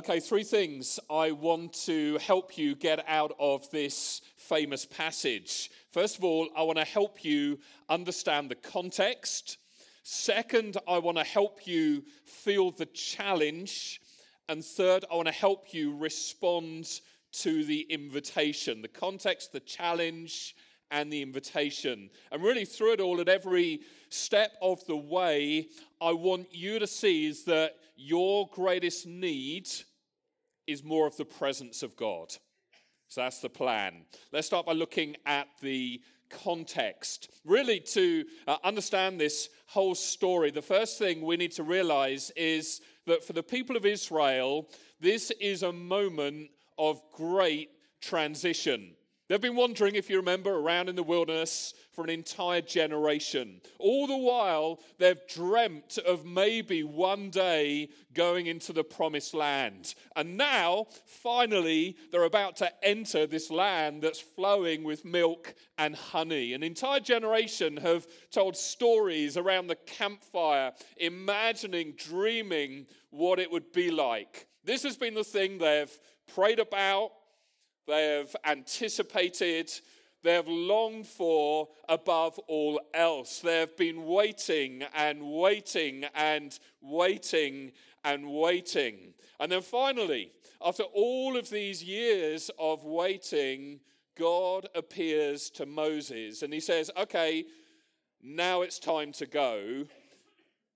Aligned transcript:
Okay, 0.00 0.18
three 0.18 0.44
things 0.44 0.98
I 1.10 1.32
want 1.32 1.74
to 1.84 2.16
help 2.26 2.56
you 2.56 2.74
get 2.74 3.04
out 3.06 3.36
of 3.38 3.70
this 3.70 4.22
famous 4.38 4.86
passage. 4.86 5.70
First 5.92 6.16
of 6.16 6.24
all, 6.24 6.48
I 6.56 6.62
want 6.62 6.78
to 6.78 6.86
help 6.86 7.22
you 7.22 7.58
understand 7.86 8.48
the 8.50 8.54
context. 8.54 9.58
Second, 10.02 10.78
I 10.88 10.96
want 10.96 11.18
to 11.18 11.22
help 11.22 11.66
you 11.66 12.02
feel 12.24 12.70
the 12.70 12.86
challenge. 12.86 14.00
And 14.48 14.64
third, 14.64 15.04
I 15.12 15.16
want 15.16 15.28
to 15.28 15.34
help 15.34 15.74
you 15.74 15.94
respond 15.94 17.02
to 17.32 17.62
the 17.62 17.80
invitation. 17.90 18.80
The 18.80 18.88
context, 18.88 19.52
the 19.52 19.60
challenge, 19.60 20.56
and 20.90 21.12
the 21.12 21.20
invitation. 21.20 22.08
And 22.32 22.42
really, 22.42 22.64
through 22.64 22.94
it 22.94 23.00
all, 23.02 23.20
at 23.20 23.28
every 23.28 23.80
step 24.08 24.52
of 24.62 24.82
the 24.86 24.96
way, 24.96 25.68
I 26.00 26.12
want 26.12 26.54
you 26.54 26.78
to 26.78 26.86
see 26.86 27.26
is 27.26 27.44
that 27.44 27.74
your 27.96 28.48
greatest 28.54 29.06
need 29.06 29.68
is 30.70 30.84
more 30.84 31.06
of 31.06 31.16
the 31.16 31.24
presence 31.24 31.82
of 31.82 31.96
God. 31.96 32.32
So 33.08 33.22
that's 33.22 33.40
the 33.40 33.48
plan. 33.48 34.04
Let's 34.32 34.46
start 34.46 34.66
by 34.66 34.72
looking 34.72 35.16
at 35.26 35.48
the 35.60 36.00
context. 36.30 37.30
Really, 37.44 37.80
to 37.80 38.24
uh, 38.46 38.56
understand 38.62 39.20
this 39.20 39.48
whole 39.66 39.94
story, 39.94 40.50
the 40.50 40.62
first 40.62 40.98
thing 40.98 41.22
we 41.22 41.36
need 41.36 41.52
to 41.52 41.64
realize 41.64 42.30
is 42.36 42.80
that 43.06 43.24
for 43.24 43.32
the 43.32 43.42
people 43.42 43.76
of 43.76 43.84
Israel, 43.84 44.68
this 45.00 45.32
is 45.40 45.62
a 45.62 45.72
moment 45.72 46.50
of 46.78 47.02
great 47.12 47.70
transition. 48.00 48.94
They've 49.30 49.40
been 49.40 49.54
wandering, 49.54 49.94
if 49.94 50.10
you 50.10 50.16
remember, 50.16 50.50
around 50.50 50.88
in 50.88 50.96
the 50.96 51.04
wilderness 51.04 51.72
for 51.92 52.02
an 52.02 52.10
entire 52.10 52.62
generation. 52.62 53.60
All 53.78 54.08
the 54.08 54.16
while, 54.16 54.80
they've 54.98 55.24
dreamt 55.28 55.98
of 55.98 56.24
maybe 56.24 56.82
one 56.82 57.30
day 57.30 57.90
going 58.12 58.48
into 58.48 58.72
the 58.72 58.82
promised 58.82 59.32
land. 59.32 59.94
And 60.16 60.36
now, 60.36 60.86
finally, 61.06 61.96
they're 62.10 62.24
about 62.24 62.56
to 62.56 62.72
enter 62.84 63.24
this 63.24 63.52
land 63.52 64.02
that's 64.02 64.18
flowing 64.18 64.82
with 64.82 65.04
milk 65.04 65.54
and 65.78 65.94
honey. 65.94 66.52
An 66.52 66.64
entire 66.64 66.98
generation 66.98 67.76
have 67.76 68.08
told 68.32 68.56
stories 68.56 69.36
around 69.36 69.68
the 69.68 69.76
campfire, 69.76 70.72
imagining, 70.96 71.94
dreaming 71.96 72.84
what 73.10 73.38
it 73.38 73.52
would 73.52 73.70
be 73.70 73.92
like. 73.92 74.48
This 74.64 74.82
has 74.82 74.96
been 74.96 75.14
the 75.14 75.22
thing 75.22 75.58
they've 75.58 75.96
prayed 76.34 76.58
about 76.58 77.12
they 77.90 78.16
have 78.18 78.34
anticipated, 78.44 79.70
they 80.22 80.34
have 80.34 80.48
longed 80.48 81.06
for 81.06 81.68
above 81.88 82.38
all 82.46 82.80
else. 82.94 83.40
They 83.40 83.60
have 83.60 83.76
been 83.76 84.04
waiting 84.04 84.84
and 84.94 85.22
waiting 85.22 86.04
and 86.14 86.58
waiting 86.80 87.72
and 88.04 88.30
waiting. 88.30 89.14
And 89.38 89.50
then 89.50 89.62
finally, 89.62 90.30
after 90.62 90.82
all 90.82 91.36
of 91.36 91.48
these 91.48 91.82
years 91.82 92.50
of 92.58 92.84
waiting, 92.84 93.80
God 94.18 94.68
appears 94.74 95.48
to 95.50 95.66
Moses 95.66 96.42
and 96.42 96.52
he 96.52 96.60
says, 96.60 96.90
Okay, 96.96 97.44
now 98.22 98.62
it's 98.62 98.78
time 98.78 99.12
to 99.12 99.26
go, 99.26 99.86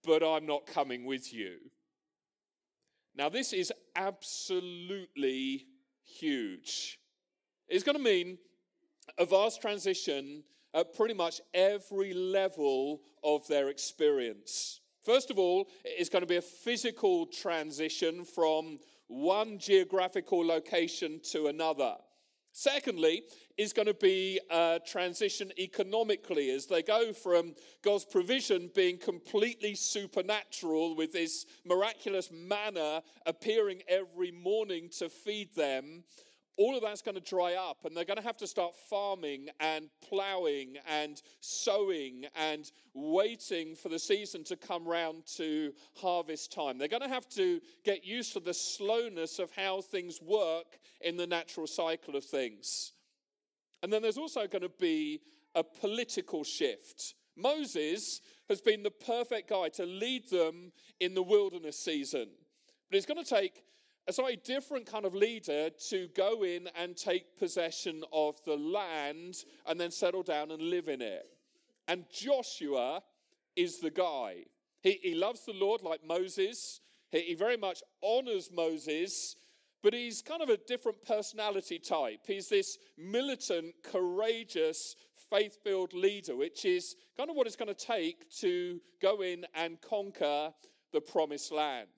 but 0.05 0.23
I'm 0.23 0.47
not 0.47 0.67
coming 0.67 1.05
with 1.05 1.33
you. 1.33 1.57
Now, 3.17 3.29
this 3.29 3.53
is 3.53 3.73
absolutely 3.95 5.67
huge. 6.03 6.99
It's 7.69 7.85
going 7.85 7.97
to 7.97 8.03
mean 8.03 8.39
a 9.19 9.25
vast 9.25 9.61
transition 9.61 10.45
at 10.75 10.95
pretty 10.95 11.15
much 11.15 11.41
every 11.53 12.13
level 12.13 13.01
of 13.23 13.47
their 13.47 13.69
experience. 13.69 14.81
First 15.05 15.31
of 15.31 15.39
all, 15.39 15.69
it's 15.85 16.09
going 16.09 16.23
to 16.23 16.27
be 16.27 16.37
a 16.37 16.43
physical 16.43 17.27
transition 17.27 18.25
from 18.25 18.79
one 19.07 19.59
geographical 19.59 20.45
location 20.45 21.21
to 21.33 21.47
another. 21.47 21.95
Secondly, 22.53 23.23
is 23.59 23.73
going 23.73 23.87
to 23.87 23.95
be 23.95 24.41
a 24.49 24.81
transition 24.87 25.51
economically 25.59 26.51
as 26.51 26.67
they 26.67 26.83
go 26.83 27.13
from 27.13 27.55
God's 27.83 28.05
provision 28.05 28.71
being 28.75 28.97
completely 28.97 29.75
supernatural 29.75 30.95
with 30.95 31.13
this 31.13 31.47
miraculous 31.65 32.31
manna 32.33 33.03
appearing 33.27 33.83
every 33.89 34.31
morning 34.31 34.89
to 34.99 35.09
feed 35.09 35.55
them 35.57 36.05
all 36.57 36.77
of 36.77 36.83
that's 36.83 37.03
going 37.03 37.17
to 37.17 37.21
dry 37.21 37.55
up 37.55 37.85
and 37.85 37.97
they're 37.97 38.05
going 38.05 38.19
to 38.19 38.23
have 38.23 38.37
to 38.37 38.47
start 38.47 38.75
farming 38.89 39.49
and 39.61 39.89
plowing 40.09 40.77
and 40.89 41.21
sowing 41.41 42.27
and 42.37 42.71
waiting 42.95 43.75
for 43.75 43.89
the 43.89 43.99
season 43.99 44.45
to 44.45 44.57
come 44.57 44.87
round 44.87 45.27
to 45.37 45.73
harvest 45.97 46.53
time. 46.53 46.79
They're 46.79 46.89
going 46.89 47.03
to 47.03 47.09
have 47.09 47.29
to 47.31 47.61
get 47.85 48.05
used 48.05 48.35
to 48.35 48.41
the 48.41 48.55
slowness 48.55 49.39
of 49.39 49.51
how 49.51 49.81
things 49.81 50.21
work 50.23 50.79
in 51.01 51.17
the 51.17 51.27
natural 51.27 51.67
cycle 51.67 52.15
of 52.17 52.25
things. 52.25 52.93
And 53.83 53.93
then 53.93 54.03
there's 54.03 54.19
also 54.19 54.47
going 54.47 54.63
to 54.63 54.73
be 54.81 55.21
a 55.55 55.65
political 55.65 56.45
shift. 56.45 57.15
Moses 57.37 58.21
has 58.49 58.61
been 58.61 58.83
the 58.83 58.91
perfect 58.91 59.51
guy 59.51 59.69
to 59.71 59.85
lead 59.85 60.29
them 60.31 60.73
in 61.01 61.15
the 61.15 61.23
wilderness 61.23 61.79
season. 61.79 62.29
But 62.91 62.97
it's 62.97 63.07
going 63.07 63.23
to 63.23 63.29
take 63.29 63.65
a 64.07 64.13
slightly 64.13 64.41
different 64.45 64.87
kind 64.87 65.07
of 65.07 65.15
leader 65.15 65.71
to 65.89 66.09
go 66.15 66.45
in 66.45 66.69
and 66.77 66.97
take 66.97 67.39
possession 67.39 68.03
of 68.13 68.37
the 68.45 68.57
land 68.57 69.37
and 69.67 69.81
then 69.81 69.91
settle 69.91 70.23
down 70.23 70.51
and 70.51 70.61
live 70.61 70.89
in 70.89 71.01
it. 71.01 71.27
And 71.89 72.05
Joshua 72.13 73.03
is 73.57 73.79
the 73.79 73.91
guy. 73.91 74.45
He, 74.83 74.99
he 75.03 75.15
loves 75.15 75.45
the 75.45 75.53
Lord 75.53 75.83
like 75.83 76.01
Moses, 76.07 76.81
he, 77.11 77.21
he 77.21 77.35
very 77.35 77.57
much 77.57 77.83
honors 78.03 78.51
Moses, 78.53 79.37
but 79.83 79.95
he's 79.95 80.23
kind 80.23 80.43
of 80.43 80.49
a 80.49 80.57
different 80.57 81.03
personality 81.03 81.79
type. 81.79 82.21
He's 82.27 82.49
this 82.49 82.79
militant, 82.99 83.75
courageous, 83.83 84.97
faith 85.31 85.59
filled 85.63 85.93
leader, 85.93 86.37
which 86.37 86.65
is 86.65 86.97
kind 87.17 87.31
of 87.31 87.37
what 87.37 87.47
it's 87.47 87.57
going 87.57 87.75
to 87.75 87.87
take 87.87 88.31
to 88.41 88.81
go 89.01 89.23
in 89.23 89.45
and 89.55 89.81
conquer 89.81 90.53
the 90.93 91.01
promised 91.01 91.53
land. 91.53 91.89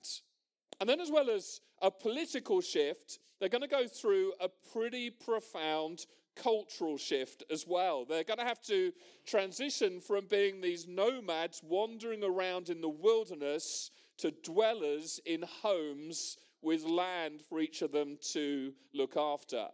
And 0.81 0.89
then, 0.89 1.00
as 1.00 1.11
well 1.11 1.31
as 1.31 1.61
a 1.82 1.91
political 1.91 2.60
shift, 2.60 3.19
they're 3.38 3.48
going 3.48 3.62
to 3.62 3.69
go 3.69 3.87
through 3.87 4.32
a 4.41 4.48
pretty 4.72 5.10
profound 5.10 6.06
cultural 6.37 6.98
shift 6.98 7.42
as 7.50 7.66
well. 7.66 8.04
They're 8.04 8.25
going 8.25 8.38
to 8.38 8.44
have 8.44 8.62
to 8.62 8.92
transition 9.26 10.00
from 10.00 10.26
being 10.26 10.60
these 10.60 10.86
nomads 10.86 11.62
wandering 11.65 12.22
around 12.22 12.69
in 12.69 12.81
the 12.81 12.88
wilderness 12.88 13.91
to 14.19 14.31
dwellers 14.31 15.20
in 15.26 15.44
homes 15.62 16.36
with 16.62 16.84
land 16.84 17.41
for 17.48 17.60
each 17.60 17.82
of 17.82 17.92
them 17.92 18.19
to 18.32 18.72
look 18.94 19.16
after. 19.16 19.66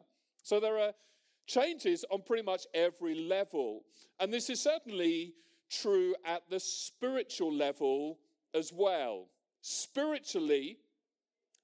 So 0.42 0.60
there 0.60 0.78
are 0.78 0.92
changes 1.46 2.04
on 2.10 2.22
pretty 2.22 2.42
much 2.42 2.66
every 2.74 3.14
level. 3.14 3.82
And 4.20 4.32
this 4.32 4.50
is 4.50 4.60
certainly 4.60 5.34
true 5.70 6.14
at 6.24 6.42
the 6.50 6.60
spiritual 6.60 7.52
level 7.52 8.18
as 8.54 8.72
well. 8.72 9.28
Spiritually, 9.60 10.78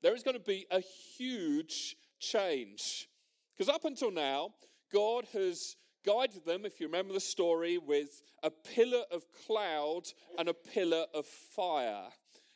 there 0.03 0.15
is 0.15 0.23
going 0.23 0.37
to 0.37 0.43
be 0.43 0.67
a 0.71 0.81
huge 0.81 1.97
change. 2.21 3.09
Because 3.57 3.73
up 3.73 3.85
until 3.85 4.11
now, 4.11 4.51
God 4.93 5.27
has 5.33 5.77
guided 6.07 6.45
them, 6.47 6.65
if 6.65 6.81
you 6.81 6.87
remember 6.87 7.13
the 7.13 7.21
story, 7.21 7.79
with 7.79 8.23
a 8.43 8.51
pillar 8.51 9.03
of 9.11 9.25
cloud 9.47 10.03
and 10.39 10.49
a 10.49 10.55
pillar 10.55 11.05
of 11.15 11.27
fire. 11.27 12.07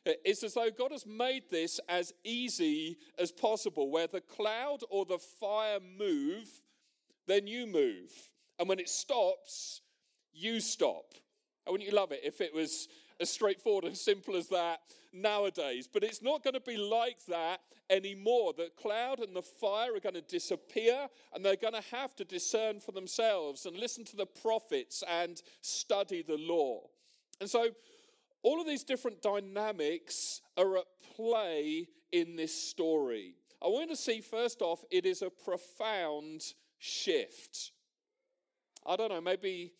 It's 0.04 0.42
as 0.42 0.54
though 0.54 0.70
God 0.76 0.90
has 0.90 1.06
made 1.06 1.44
this 1.50 1.78
as 1.88 2.12
easy 2.24 2.98
as 3.18 3.30
possible, 3.30 3.90
where 3.90 4.06
the 4.06 4.20
cloud 4.20 4.80
or 4.90 5.04
the 5.04 5.18
fire 5.18 5.78
move, 5.98 6.48
then 7.26 7.46
you 7.46 7.66
move. 7.66 8.10
And 8.58 8.68
when 8.68 8.80
it 8.80 8.88
stops, 8.88 9.80
you 10.32 10.60
stop. 10.60 11.14
And 11.66 11.72
wouldn't 11.72 11.88
you 11.88 11.94
love 11.94 12.10
it 12.10 12.20
if 12.24 12.40
it 12.40 12.52
was 12.52 12.88
as 13.20 13.30
straightforward 13.30 13.84
and 13.84 13.96
simple 13.96 14.34
as 14.34 14.48
that 14.48 14.80
nowadays. 15.12 15.88
But 15.92 16.04
it's 16.04 16.22
not 16.22 16.42
going 16.42 16.54
to 16.54 16.60
be 16.60 16.76
like 16.76 17.24
that 17.26 17.60
anymore. 17.90 18.52
The 18.56 18.70
cloud 18.80 19.20
and 19.20 19.34
the 19.34 19.42
fire 19.42 19.94
are 19.94 20.00
going 20.00 20.14
to 20.14 20.22
disappear, 20.22 21.08
and 21.34 21.44
they're 21.44 21.56
going 21.56 21.74
to 21.74 21.84
have 21.90 22.14
to 22.16 22.24
discern 22.24 22.80
for 22.80 22.92
themselves 22.92 23.66
and 23.66 23.76
listen 23.76 24.04
to 24.06 24.16
the 24.16 24.26
prophets 24.26 25.02
and 25.08 25.40
study 25.60 26.22
the 26.22 26.38
law. 26.38 26.80
And 27.40 27.48
so, 27.48 27.70
all 28.42 28.60
of 28.60 28.66
these 28.66 28.84
different 28.84 29.22
dynamics 29.22 30.40
are 30.56 30.78
at 30.78 30.84
play 31.16 31.88
in 32.10 32.36
this 32.36 32.54
story. 32.54 33.34
I 33.62 33.68
want 33.68 33.90
to 33.90 33.96
see, 33.96 34.20
first 34.20 34.60
off, 34.60 34.84
it 34.90 35.06
is 35.06 35.22
a 35.22 35.30
profound 35.30 36.42
shift. 36.78 37.70
I 38.84 38.96
don't 38.96 39.10
know, 39.10 39.20
maybe 39.20 39.72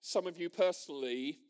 some 0.00 0.26
of 0.26 0.38
you 0.38 0.48
personally 0.48 1.40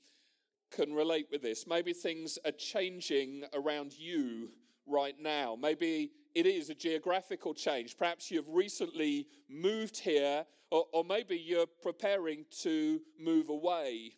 can 0.71 0.93
relate 0.93 1.29
with 1.31 1.43
this. 1.43 1.67
Maybe 1.67 1.93
things 1.93 2.39
are 2.45 2.53
changing 2.53 3.45
around 3.55 3.93
you 3.99 4.51
right 4.87 5.17
now. 5.21 5.57
Maybe 5.61 6.13
it 6.35 6.47
is 6.47 6.71
a 6.71 6.75
geographical 6.75 7.55
change. 7.55 7.97
Perhaps 7.97 8.31
you've 8.31 8.49
recently 8.49 9.27
moved 9.49 9.99
here, 9.99 10.45
or, 10.71 10.85
or 10.93 11.05
maybe 11.05 11.37
you're 11.37 11.67
preparing 11.83 12.45
to 12.63 13.01
move 13.19 13.49
away. 13.49 14.13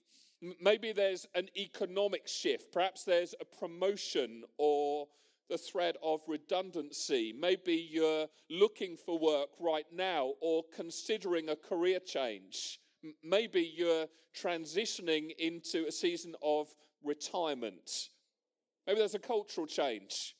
Maybe 0.61 0.93
there's 0.93 1.27
an 1.35 1.49
economic 1.57 2.29
shift. 2.29 2.73
Perhaps 2.73 3.05
there's 3.05 3.35
a 3.41 3.45
promotion 3.45 4.45
or 4.57 5.09
the 5.49 5.59
threat 5.59 5.97
of 6.03 6.21
redundancy. 6.29 7.35
Maybe 7.37 7.89
you're 7.91 8.27
looking 8.51 8.97
for 8.97 9.19
work 9.19 9.49
right 9.59 9.87
now 9.93 10.35
or 10.41 10.63
considering 10.75 11.49
a 11.49 11.57
career 11.57 11.99
change. 12.01 12.81
Maybe 13.23 13.73
you're 13.77 14.07
transitioning 14.35 15.31
into 15.39 15.87
a 15.87 15.93
season 15.93 16.35
of 16.43 16.69
retirement. 17.03 18.09
Maybe 18.87 18.99
there's 18.99 19.15
a 19.15 19.21
cultural 19.21 19.67
change. 19.67 20.35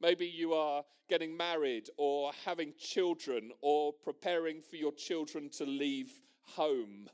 Maybe 0.00 0.26
you 0.26 0.54
are 0.54 0.84
getting 1.08 1.36
married 1.36 1.88
or 1.96 2.30
having 2.44 2.72
children 2.78 3.50
or 3.60 3.92
preparing 3.92 4.62
for 4.62 4.76
your 4.76 4.92
children 4.92 5.48
to 5.50 5.64
leave 5.64 6.12
home. 6.42 7.08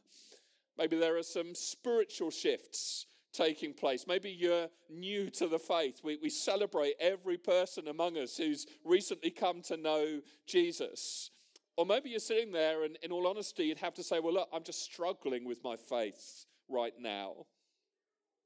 Maybe 0.76 0.96
there 0.98 1.16
are 1.16 1.22
some 1.22 1.54
spiritual 1.54 2.30
shifts 2.30 3.06
taking 3.32 3.72
place. 3.74 4.06
Maybe 4.06 4.30
you're 4.30 4.68
new 4.90 5.30
to 5.30 5.48
the 5.48 5.58
faith. 5.58 6.00
We, 6.04 6.18
we 6.22 6.30
celebrate 6.30 6.94
every 7.00 7.36
person 7.36 7.88
among 7.88 8.16
us 8.16 8.36
who's 8.36 8.66
recently 8.84 9.30
come 9.30 9.62
to 9.62 9.76
know 9.76 10.20
Jesus. 10.46 11.30
Or 11.76 11.84
maybe 11.84 12.10
you're 12.10 12.20
sitting 12.20 12.52
there 12.52 12.84
and, 12.84 12.96
in 13.02 13.10
all 13.10 13.26
honesty, 13.26 13.64
you'd 13.64 13.78
have 13.78 13.94
to 13.94 14.02
say, 14.02 14.20
Well, 14.20 14.34
look, 14.34 14.48
I'm 14.52 14.62
just 14.62 14.82
struggling 14.82 15.44
with 15.44 15.62
my 15.64 15.76
faith 15.76 16.46
right 16.68 16.94
now. 16.98 17.46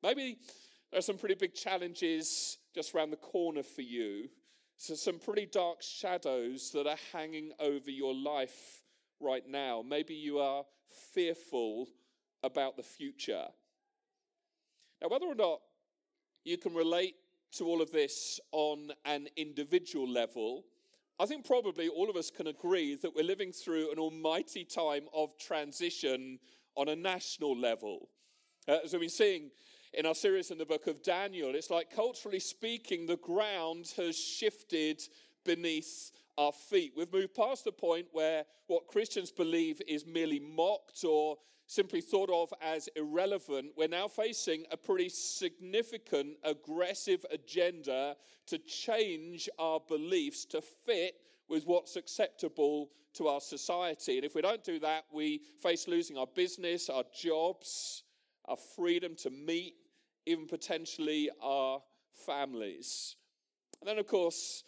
Maybe 0.02 0.38
there 0.90 0.98
are 0.98 1.02
some 1.02 1.18
pretty 1.18 1.34
big 1.34 1.54
challenges 1.54 2.58
just 2.74 2.94
around 2.94 3.10
the 3.10 3.16
corner 3.16 3.62
for 3.62 3.82
you. 3.82 4.28
So, 4.76 4.94
some 4.94 5.18
pretty 5.18 5.46
dark 5.46 5.82
shadows 5.82 6.70
that 6.72 6.86
are 6.86 6.96
hanging 7.12 7.52
over 7.58 7.90
your 7.90 8.14
life 8.14 8.82
right 9.20 9.46
now. 9.46 9.82
Maybe 9.86 10.14
you 10.14 10.38
are 10.38 10.64
fearful 11.12 11.88
about 12.42 12.76
the 12.76 12.82
future. 12.82 13.46
Now, 15.02 15.08
whether 15.08 15.26
or 15.26 15.34
not 15.34 15.60
you 16.44 16.56
can 16.56 16.74
relate 16.74 17.16
to 17.52 17.64
all 17.66 17.82
of 17.82 17.90
this 17.90 18.40
on 18.52 18.92
an 19.04 19.28
individual 19.36 20.08
level, 20.08 20.64
I 21.20 21.26
think 21.26 21.44
probably 21.44 21.88
all 21.88 22.08
of 22.08 22.16
us 22.16 22.30
can 22.30 22.46
agree 22.46 22.94
that 22.94 23.12
we're 23.12 23.24
living 23.24 23.50
through 23.50 23.90
an 23.90 23.98
almighty 23.98 24.64
time 24.64 25.08
of 25.12 25.36
transition 25.36 26.38
on 26.76 26.88
a 26.88 26.94
national 26.94 27.58
level. 27.58 28.08
Uh, 28.68 28.78
as 28.84 28.92
we've 28.92 29.00
been 29.00 29.10
seeing 29.10 29.50
in 29.94 30.06
our 30.06 30.14
series 30.14 30.52
in 30.52 30.58
the 30.58 30.64
book 30.64 30.86
of 30.86 31.02
Daniel, 31.02 31.56
it's 31.56 31.70
like 31.70 31.90
culturally 31.90 32.38
speaking, 32.38 33.04
the 33.04 33.16
ground 33.16 33.92
has 33.96 34.16
shifted 34.16 35.02
beneath 35.44 36.12
our 36.36 36.52
feet. 36.52 36.92
We've 36.96 37.12
moved 37.12 37.34
past 37.34 37.64
the 37.64 37.72
point 37.72 38.06
where 38.12 38.44
what 38.68 38.86
Christians 38.86 39.32
believe 39.32 39.82
is 39.88 40.06
merely 40.06 40.38
mocked 40.38 41.02
or 41.02 41.36
simply 41.68 42.00
thought 42.00 42.30
of 42.30 42.52
as 42.62 42.88
irrelevant. 42.96 43.72
We're 43.76 43.88
now 43.88 44.08
facing 44.08 44.64
a 44.72 44.76
pretty 44.76 45.10
significant, 45.10 46.38
aggressive 46.42 47.24
agenda 47.30 48.16
to 48.46 48.58
change 48.58 49.48
our 49.58 49.78
beliefs 49.86 50.46
to 50.46 50.62
fit 50.62 51.14
with 51.48 51.66
what's 51.66 51.96
acceptable 51.96 52.90
to 53.14 53.28
our 53.28 53.40
society. 53.40 54.16
And 54.16 54.24
if 54.24 54.34
we 54.34 54.42
don't 54.42 54.64
do 54.64 54.78
that, 54.80 55.04
we 55.12 55.42
face 55.62 55.86
losing 55.86 56.16
our 56.16 56.26
business, 56.26 56.88
our 56.88 57.04
jobs, 57.14 58.02
our 58.46 58.56
freedom 58.74 59.14
to 59.16 59.30
meet, 59.30 59.74
even 60.24 60.46
potentially 60.46 61.28
our 61.42 61.82
families. 62.26 63.16
And 63.80 63.88
then, 63.88 63.98
of 63.98 64.06
course, 64.06 64.64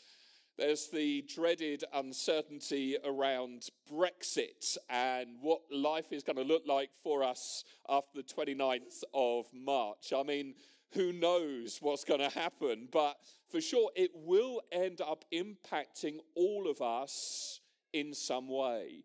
there's 0.58 0.88
the 0.88 1.22
dreaded 1.22 1.84
uncertainty 1.94 2.96
around 3.04 3.68
Brexit 3.90 4.76
and 4.88 5.28
what 5.40 5.62
life 5.72 6.12
is 6.12 6.22
going 6.22 6.36
to 6.36 6.42
look 6.42 6.64
like 6.66 6.90
for 7.02 7.22
us 7.22 7.64
after 7.88 8.22
the 8.22 8.22
29th 8.22 9.02
of 9.14 9.46
March. 9.54 10.12
I 10.14 10.22
mean, 10.22 10.54
who 10.92 11.12
knows 11.12 11.78
what's 11.80 12.04
going 12.04 12.20
to 12.20 12.28
happen, 12.28 12.88
but 12.92 13.16
for 13.48 13.60
sure 13.60 13.90
it 13.94 14.10
will 14.14 14.60
end 14.70 15.00
up 15.00 15.24
impacting 15.32 16.18
all 16.34 16.68
of 16.68 16.82
us 16.82 17.60
in 17.92 18.12
some 18.12 18.48
way. 18.48 19.04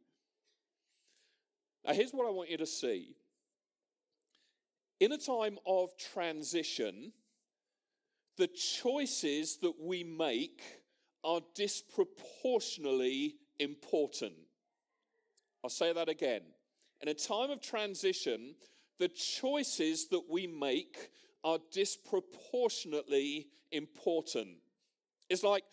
Now, 1.86 1.94
here's 1.94 2.12
what 2.12 2.28
I 2.28 2.32
want 2.32 2.50
you 2.50 2.58
to 2.58 2.66
see. 2.66 3.16
In 5.00 5.12
a 5.12 5.18
time 5.18 5.58
of 5.66 5.92
transition, 5.98 7.12
the 8.38 8.48
choices 8.48 9.58
that 9.58 9.74
we 9.80 10.04
make 10.04 10.62
are 11.26 11.42
disproportionately 11.56 13.36
important. 13.60 14.34
I'll 15.64 15.70
say 15.70 15.92
that 15.92 16.08
again. 16.08 16.42
In 17.02 17.10
a 17.10 17.14
time 17.14 17.50
of 17.50 17.62
transition, 17.62 18.56
the 19.00 19.08
choices 19.08 20.08
that 20.10 20.30
we 20.30 20.46
make 20.46 21.10
are 21.44 21.58
disproportionately 21.74 23.48
important. 23.72 24.58
It's 25.30 25.44
like 25.44 25.64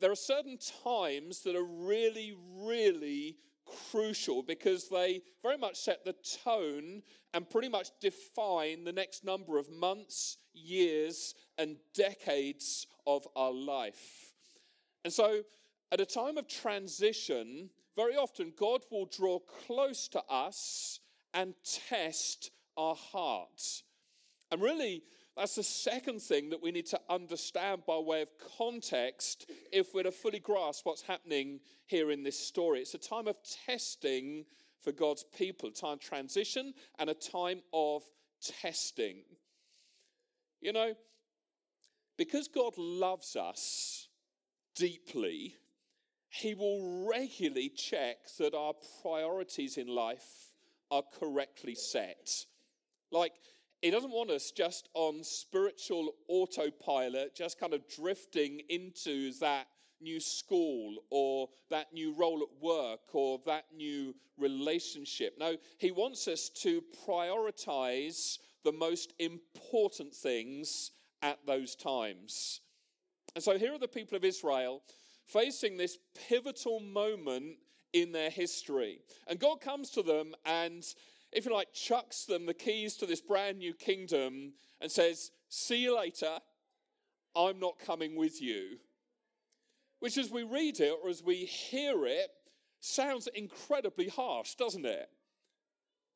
there 0.00 0.12
are 0.12 0.16
certain 0.16 0.58
times 0.84 1.42
that 1.42 1.56
are 1.56 1.64
really, 1.64 2.34
really 2.56 3.36
crucial 3.90 4.42
because 4.42 4.88
they 4.88 5.22
very 5.42 5.58
much 5.58 5.76
set 5.76 6.04
the 6.04 6.14
tone 6.44 7.02
and 7.34 7.50
pretty 7.50 7.68
much 7.68 7.88
define 8.00 8.84
the 8.84 8.92
next 8.92 9.24
number 9.24 9.58
of 9.58 9.70
months, 9.70 10.38
years, 10.54 11.34
and 11.58 11.76
decades 11.94 12.86
of 13.06 13.26
our 13.36 13.52
life. 13.52 14.29
And 15.04 15.12
so, 15.12 15.42
at 15.92 16.00
a 16.00 16.06
time 16.06 16.38
of 16.38 16.46
transition, 16.46 17.70
very 17.96 18.16
often 18.16 18.52
God 18.56 18.82
will 18.90 19.06
draw 19.06 19.38
close 19.38 20.08
to 20.08 20.22
us 20.28 21.00
and 21.34 21.54
test 21.88 22.50
our 22.76 22.94
hearts. 22.94 23.82
And 24.50 24.60
really, 24.60 25.02
that's 25.36 25.54
the 25.54 25.62
second 25.62 26.20
thing 26.20 26.50
that 26.50 26.62
we 26.62 26.70
need 26.70 26.86
to 26.86 27.00
understand 27.08 27.82
by 27.86 27.98
way 27.98 28.22
of 28.22 28.28
context 28.58 29.50
if 29.72 29.94
we're 29.94 30.02
to 30.02 30.12
fully 30.12 30.40
grasp 30.40 30.84
what's 30.84 31.02
happening 31.02 31.60
here 31.86 32.10
in 32.10 32.22
this 32.22 32.38
story. 32.38 32.80
It's 32.80 32.94
a 32.94 32.98
time 32.98 33.28
of 33.28 33.36
testing 33.66 34.44
for 34.80 34.92
God's 34.92 35.24
people, 35.36 35.68
a 35.68 35.72
time 35.72 35.94
of 35.94 36.00
transition 36.00 36.74
and 36.98 37.10
a 37.10 37.14
time 37.14 37.62
of 37.72 38.02
testing. 38.42 39.22
You 40.60 40.72
know, 40.72 40.94
because 42.18 42.48
God 42.48 42.74
loves 42.76 43.34
us, 43.36 44.08
deeply, 44.80 45.56
He 46.30 46.54
will 46.54 47.06
regularly 47.06 47.68
check 47.68 48.16
that 48.38 48.54
our 48.54 48.74
priorities 49.02 49.76
in 49.76 49.88
life 49.88 50.54
are 50.90 51.02
correctly 51.18 51.74
set. 51.74 52.46
Like, 53.12 53.34
He 53.82 53.90
doesn't 53.90 54.10
want 54.10 54.30
us 54.30 54.50
just 54.50 54.88
on 54.94 55.22
spiritual 55.22 56.14
autopilot, 56.28 57.34
just 57.34 57.60
kind 57.60 57.74
of 57.74 57.86
drifting 57.88 58.62
into 58.70 59.32
that 59.40 59.66
new 60.00 60.18
school 60.18 60.96
or 61.10 61.48
that 61.68 61.92
new 61.92 62.14
role 62.14 62.40
at 62.40 62.62
work 62.62 63.00
or 63.12 63.38
that 63.44 63.66
new 63.76 64.14
relationship. 64.38 65.34
No, 65.38 65.56
He 65.76 65.90
wants 65.90 66.26
us 66.26 66.48
to 66.62 66.82
prioritize 67.06 68.38
the 68.64 68.72
most 68.72 69.12
important 69.18 70.14
things 70.14 70.92
at 71.20 71.38
those 71.46 71.74
times. 71.74 72.62
And 73.34 73.42
so 73.42 73.58
here 73.58 73.72
are 73.72 73.78
the 73.78 73.88
people 73.88 74.16
of 74.16 74.24
Israel 74.24 74.82
facing 75.26 75.76
this 75.76 75.98
pivotal 76.28 76.80
moment 76.80 77.56
in 77.92 78.12
their 78.12 78.30
history. 78.30 79.00
And 79.28 79.38
God 79.38 79.60
comes 79.60 79.90
to 79.90 80.02
them 80.02 80.34
and, 80.44 80.84
if 81.32 81.44
you 81.44 81.52
like, 81.52 81.72
chucks 81.72 82.24
them 82.24 82.46
the 82.46 82.54
keys 82.54 82.96
to 82.96 83.06
this 83.06 83.20
brand 83.20 83.58
new 83.58 83.74
kingdom 83.74 84.52
and 84.80 84.90
says, 84.90 85.30
See 85.48 85.82
you 85.82 85.96
later. 85.96 86.38
I'm 87.36 87.60
not 87.60 87.78
coming 87.78 88.16
with 88.16 88.42
you. 88.42 88.78
Which, 90.00 90.18
as 90.18 90.30
we 90.30 90.42
read 90.42 90.80
it 90.80 90.94
or 91.02 91.10
as 91.10 91.22
we 91.22 91.44
hear 91.44 92.06
it, 92.06 92.28
sounds 92.80 93.28
incredibly 93.34 94.08
harsh, 94.08 94.54
doesn't 94.54 94.86
it? 94.86 95.08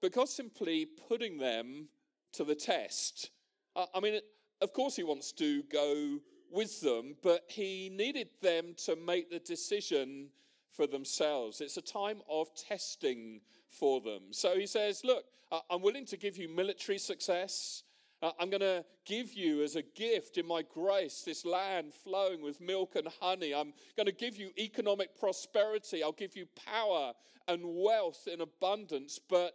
But 0.00 0.12
God's 0.12 0.32
simply 0.32 0.86
putting 1.08 1.38
them 1.38 1.88
to 2.32 2.44
the 2.44 2.54
test. 2.54 3.30
I 3.76 4.00
mean, 4.00 4.20
of 4.60 4.72
course, 4.72 4.96
He 4.96 5.04
wants 5.04 5.32
to 5.32 5.62
go 5.64 6.18
with 6.50 6.80
them, 6.80 7.16
but 7.22 7.44
he 7.48 7.90
needed 7.92 8.28
them 8.42 8.74
to 8.84 8.96
make 8.96 9.30
the 9.30 9.38
decision 9.38 10.28
for 10.70 10.86
themselves. 10.86 11.60
It's 11.60 11.76
a 11.76 11.82
time 11.82 12.20
of 12.28 12.48
testing 12.54 13.40
for 13.68 14.00
them. 14.00 14.22
So 14.30 14.56
he 14.56 14.66
says, 14.66 15.02
Look, 15.04 15.24
I'm 15.70 15.82
willing 15.82 16.06
to 16.06 16.16
give 16.16 16.36
you 16.36 16.48
military 16.48 16.98
success. 16.98 17.82
I'm 18.38 18.48
going 18.48 18.60
to 18.60 18.84
give 19.04 19.34
you 19.34 19.62
as 19.62 19.76
a 19.76 19.82
gift 19.82 20.38
in 20.38 20.46
my 20.46 20.62
grace 20.62 21.22
this 21.22 21.44
land 21.44 21.92
flowing 21.92 22.42
with 22.42 22.60
milk 22.60 22.96
and 22.96 23.06
honey. 23.20 23.54
I'm 23.54 23.74
going 23.96 24.06
to 24.06 24.12
give 24.12 24.36
you 24.36 24.50
economic 24.58 25.18
prosperity. 25.18 26.02
I'll 26.02 26.12
give 26.12 26.34
you 26.34 26.46
power 26.64 27.12
and 27.48 27.60
wealth 27.64 28.26
in 28.32 28.40
abundance, 28.40 29.20
but 29.28 29.52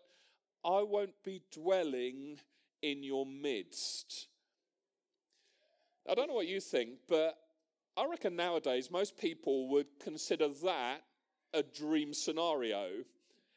I 0.63 0.84
won't 0.84 1.24
be 1.24 1.41
dwelling 1.51 2.39
in 2.81 3.03
your 3.03 3.25
midst. 3.25 4.27
I 6.09 6.15
don't 6.15 6.27
know 6.27 6.33
what 6.33 6.47
you 6.47 6.59
think, 6.59 6.91
but 7.07 7.37
I 7.95 8.05
reckon 8.09 8.35
nowadays 8.35 8.89
most 8.89 9.15
people 9.15 9.69
would 9.69 9.85
consider 10.03 10.47
that 10.63 11.01
a 11.53 11.61
dream 11.61 12.13
scenario. 12.13 12.87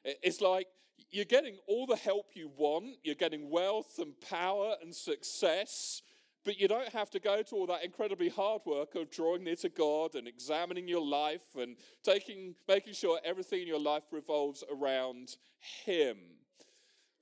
It's 0.05 0.43
like 0.43 0.67
you're 1.11 1.25
getting 1.25 1.57
all 1.67 1.87
the 1.87 1.97
help 1.97 2.27
you 2.35 2.51
want, 2.55 2.97
you're 3.03 3.15
getting 3.15 3.49
wealth 3.49 3.99
and 3.99 4.13
power 4.21 4.75
and 4.83 4.95
success, 4.95 6.03
but 6.45 6.61
you 6.61 6.69
don't 6.69 6.89
have 6.91 7.09
to 7.11 7.21
go 7.21 7.43
to 7.43 7.55
all 7.55 7.67
that 7.69 7.85
incredibly 7.85 8.29
hard 8.29 8.63
work 8.67 8.97
of 8.97 9.11
drawing 9.11 9.45
near 9.45 9.57
to 9.57 9.71
God 9.71 10.15
and 10.15 10.29
examining 10.29 10.89
your 10.89 11.07
life 11.07 11.57
and 11.59 11.77
taking, 12.03 12.55
making 12.69 12.93
sure 12.93 13.19
everything 13.25 13.63
in 13.63 13.69
your 13.69 13.81
life 13.81 14.05
revolves 14.11 14.63
around 14.71 15.37
Him. 15.85 16.19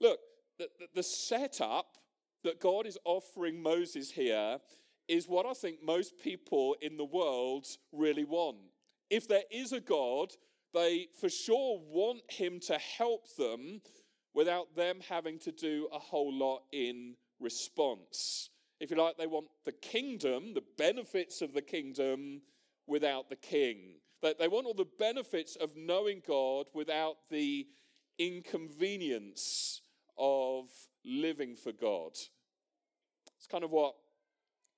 Look, 0.00 0.18
the, 0.58 0.68
the, 0.78 0.86
the 0.96 1.02
setup 1.02 1.98
that 2.42 2.60
God 2.60 2.86
is 2.86 2.98
offering 3.04 3.62
Moses 3.62 4.10
here 4.10 4.58
is 5.10 5.28
what 5.28 5.44
I 5.44 5.52
think 5.52 5.82
most 5.84 6.14
people 6.22 6.76
in 6.80 6.96
the 6.96 7.04
world 7.04 7.66
really 7.92 8.24
want. 8.24 8.56
If 9.10 9.28
there 9.28 9.42
is 9.50 9.72
a 9.72 9.80
God, 9.80 10.32
they 10.72 11.08
for 11.20 11.28
sure 11.28 11.80
want 11.90 12.22
Him 12.30 12.60
to 12.68 12.78
help 12.78 13.34
them 13.36 13.82
without 14.32 14.76
them 14.76 15.00
having 15.08 15.38
to 15.40 15.52
do 15.52 15.88
a 15.92 15.98
whole 15.98 16.32
lot 16.32 16.62
in 16.72 17.16
response 17.40 18.50
if 18.80 18.90
you 18.90 18.96
like, 18.96 19.18
they 19.18 19.26
want 19.26 19.46
the 19.66 19.72
kingdom, 19.72 20.54
the 20.54 20.64
benefits 20.78 21.42
of 21.42 21.52
the 21.52 21.60
kingdom, 21.60 22.40
without 22.86 23.28
the 23.28 23.36
king. 23.36 24.00
They 24.22 24.48
want 24.48 24.66
all 24.66 24.74
the 24.74 24.86
benefits 24.98 25.56
of 25.56 25.76
knowing 25.76 26.22
God 26.26 26.66
without 26.74 27.16
the 27.30 27.66
inconvenience 28.18 29.82
of 30.18 30.66
living 31.04 31.56
for 31.56 31.72
God. 31.72 32.12
It's 33.38 33.46
kind 33.50 33.64
of 33.64 33.70
what 33.70 33.94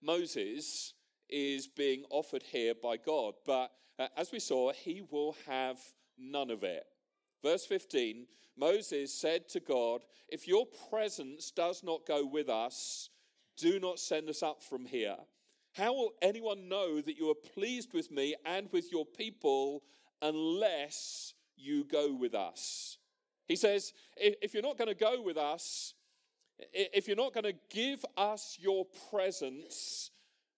Moses 0.02 0.94
is 1.28 1.66
being 1.66 2.04
offered 2.10 2.42
here 2.42 2.74
by 2.74 2.96
God. 2.96 3.34
But 3.46 3.70
uh, 3.98 4.08
as 4.16 4.32
we 4.32 4.40
saw, 4.40 4.72
he 4.72 5.02
will 5.10 5.36
have 5.46 5.78
none 6.18 6.50
of 6.50 6.62
it. 6.62 6.84
Verse 7.42 7.64
15 7.66 8.26
Moses 8.56 9.14
said 9.14 9.48
to 9.48 9.60
God, 9.60 10.02
If 10.28 10.46
your 10.46 10.66
presence 10.90 11.50
does 11.50 11.82
not 11.82 12.06
go 12.06 12.26
with 12.26 12.50
us, 12.50 13.08
do 13.56 13.80
not 13.80 13.98
send 13.98 14.28
us 14.28 14.42
up 14.42 14.62
from 14.62 14.84
here. 14.84 15.16
How 15.72 15.94
will 15.94 16.12
anyone 16.20 16.68
know 16.68 17.00
that 17.00 17.16
you 17.16 17.30
are 17.30 17.52
pleased 17.54 17.94
with 17.94 18.10
me 18.10 18.34
and 18.44 18.68
with 18.70 18.92
your 18.92 19.06
people 19.06 19.82
unless 20.20 21.32
you 21.56 21.84
go 21.84 22.14
with 22.14 22.34
us? 22.34 22.98
He 23.48 23.56
says, 23.56 23.94
if 24.16 24.52
you're 24.52 24.62
not 24.62 24.76
going 24.76 24.88
to 24.88 24.94
go 24.94 25.22
with 25.22 25.38
us, 25.38 25.94
if 26.72 27.06
you're 27.06 27.16
not 27.16 27.34
going 27.34 27.44
to 27.44 27.54
give 27.70 28.04
us 28.16 28.58
your 28.60 28.86
presence, 29.10 30.10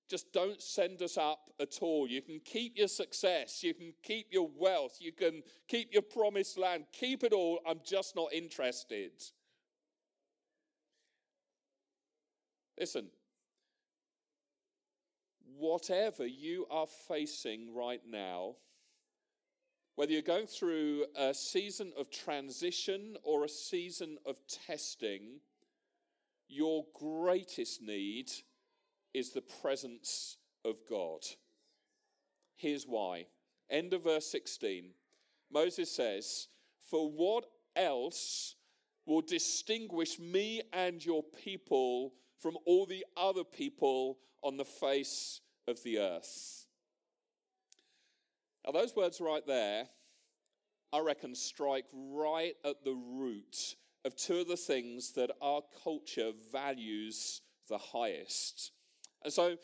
just 0.09 0.33
don't 0.33 0.61
send 0.61 1.01
us 1.03 1.17
up 1.17 1.51
at 1.61 1.79
all. 1.81 2.07
You 2.09 2.21
can 2.21 2.41
keep 2.45 2.77
your 2.77 2.89
success, 2.89 3.63
you 3.63 3.75
can 3.75 3.95
keep 4.03 4.27
your 4.31 4.51
wealth, 4.57 4.99
you 5.01 5.13
can 5.13 5.43
keep 5.67 5.93
your 5.93 6.03
promised 6.03 6.59
land, 6.59 6.85
keep 6.93 7.25
it 7.25 7.33
all. 7.33 7.61
I'm 7.67 7.81
just 7.85 8.15
not 8.15 8.33
interested. 8.33 9.13
Listen, 12.79 13.07
whatever 15.57 16.27
you 16.27 16.67
are 16.71 16.87
facing 17.09 17.75
right 17.75 18.03
now, 18.07 18.57
whether 19.97 20.11
you're 20.11 20.23
going 20.23 20.49
through 20.49 21.07
a 21.17 21.33
season 21.33 21.93
of 21.97 22.11
transition 22.11 23.17
or 23.23 23.45
a 23.45 23.49
season 23.49 24.19
of 24.27 24.41
testing, 24.67 25.41
your 26.49 26.85
greatest 26.95 27.83
need 27.83 28.31
is 29.13 29.31
the 29.31 29.43
presence 29.63 30.37
of 30.65 30.77
God. 30.89 31.21
Here's 32.57 32.85
why. 32.85 33.27
End 33.71 33.93
of 33.95 34.05
verse 34.05 34.27
16. 34.27 34.91
Moses 35.53 35.91
says, 35.91 36.49
For 36.91 37.11
what 37.11 37.45
else 37.77 38.57
will 39.07 39.23
distinguish 39.23 40.19
me 40.19 40.63
and 40.73 41.05
your 41.05 41.23
people 41.23 42.13
from 42.41 42.57
all 42.67 42.87
the 42.87 43.05
other 43.17 43.45
people 43.45 44.19
on 44.43 44.57
the 44.57 44.65
face 44.65 45.41
of 45.67 45.83
the 45.83 45.99
earth. 45.99 46.67
Now, 48.65 48.73
those 48.73 48.95
words 48.97 49.21
right 49.21 49.47
there, 49.47 49.89
I 50.93 51.01
reckon, 51.01 51.35
strike 51.35 51.87
right 51.93 52.55
at 52.65 52.85
the 52.85 52.95
root 52.95 53.77
of 54.05 54.17
two 54.17 54.41
of 54.41 54.49
the 54.49 54.57
things 54.57 55.13
that 55.13 55.31
our 55.41 55.63
culture 55.83 56.33
values 56.53 57.41
the 57.69 57.79
highest. 57.79 58.73
And 59.23 59.33
so, 59.33 59.57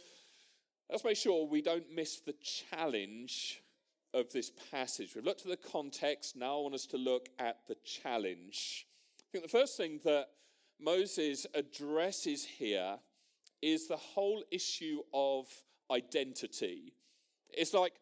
let's 0.89 1.05
make 1.05 1.17
sure 1.17 1.47
we 1.47 1.63
don't 1.63 1.93
miss 1.95 2.21
the 2.21 2.35
challenge 2.71 3.63
of 4.15 4.33
this 4.33 4.51
passage. 4.71 5.15
We've 5.15 5.25
looked 5.25 5.43
at 5.43 5.51
the 5.51 5.71
context, 5.71 6.37
now 6.37 6.59
I 6.59 6.63
want 6.63 6.75
us 6.75 6.87
to 6.87 6.97
look 6.97 7.29
at 7.39 7.59
the 7.69 7.77
challenge. 7.85 8.87
I 9.21 9.31
think 9.33 9.45
the 9.45 9.59
first 9.59 9.77
thing 9.77 10.01
that 10.05 10.29
Moses 10.81 11.47
addresses 11.55 12.45
here 12.45 12.97
is 13.63 13.87
the 13.87 13.97
whole 13.97 14.43
issue 14.51 15.01
of 15.13 15.47
identity. 15.91 16.95
It's 17.51 17.75
like, 17.75 17.93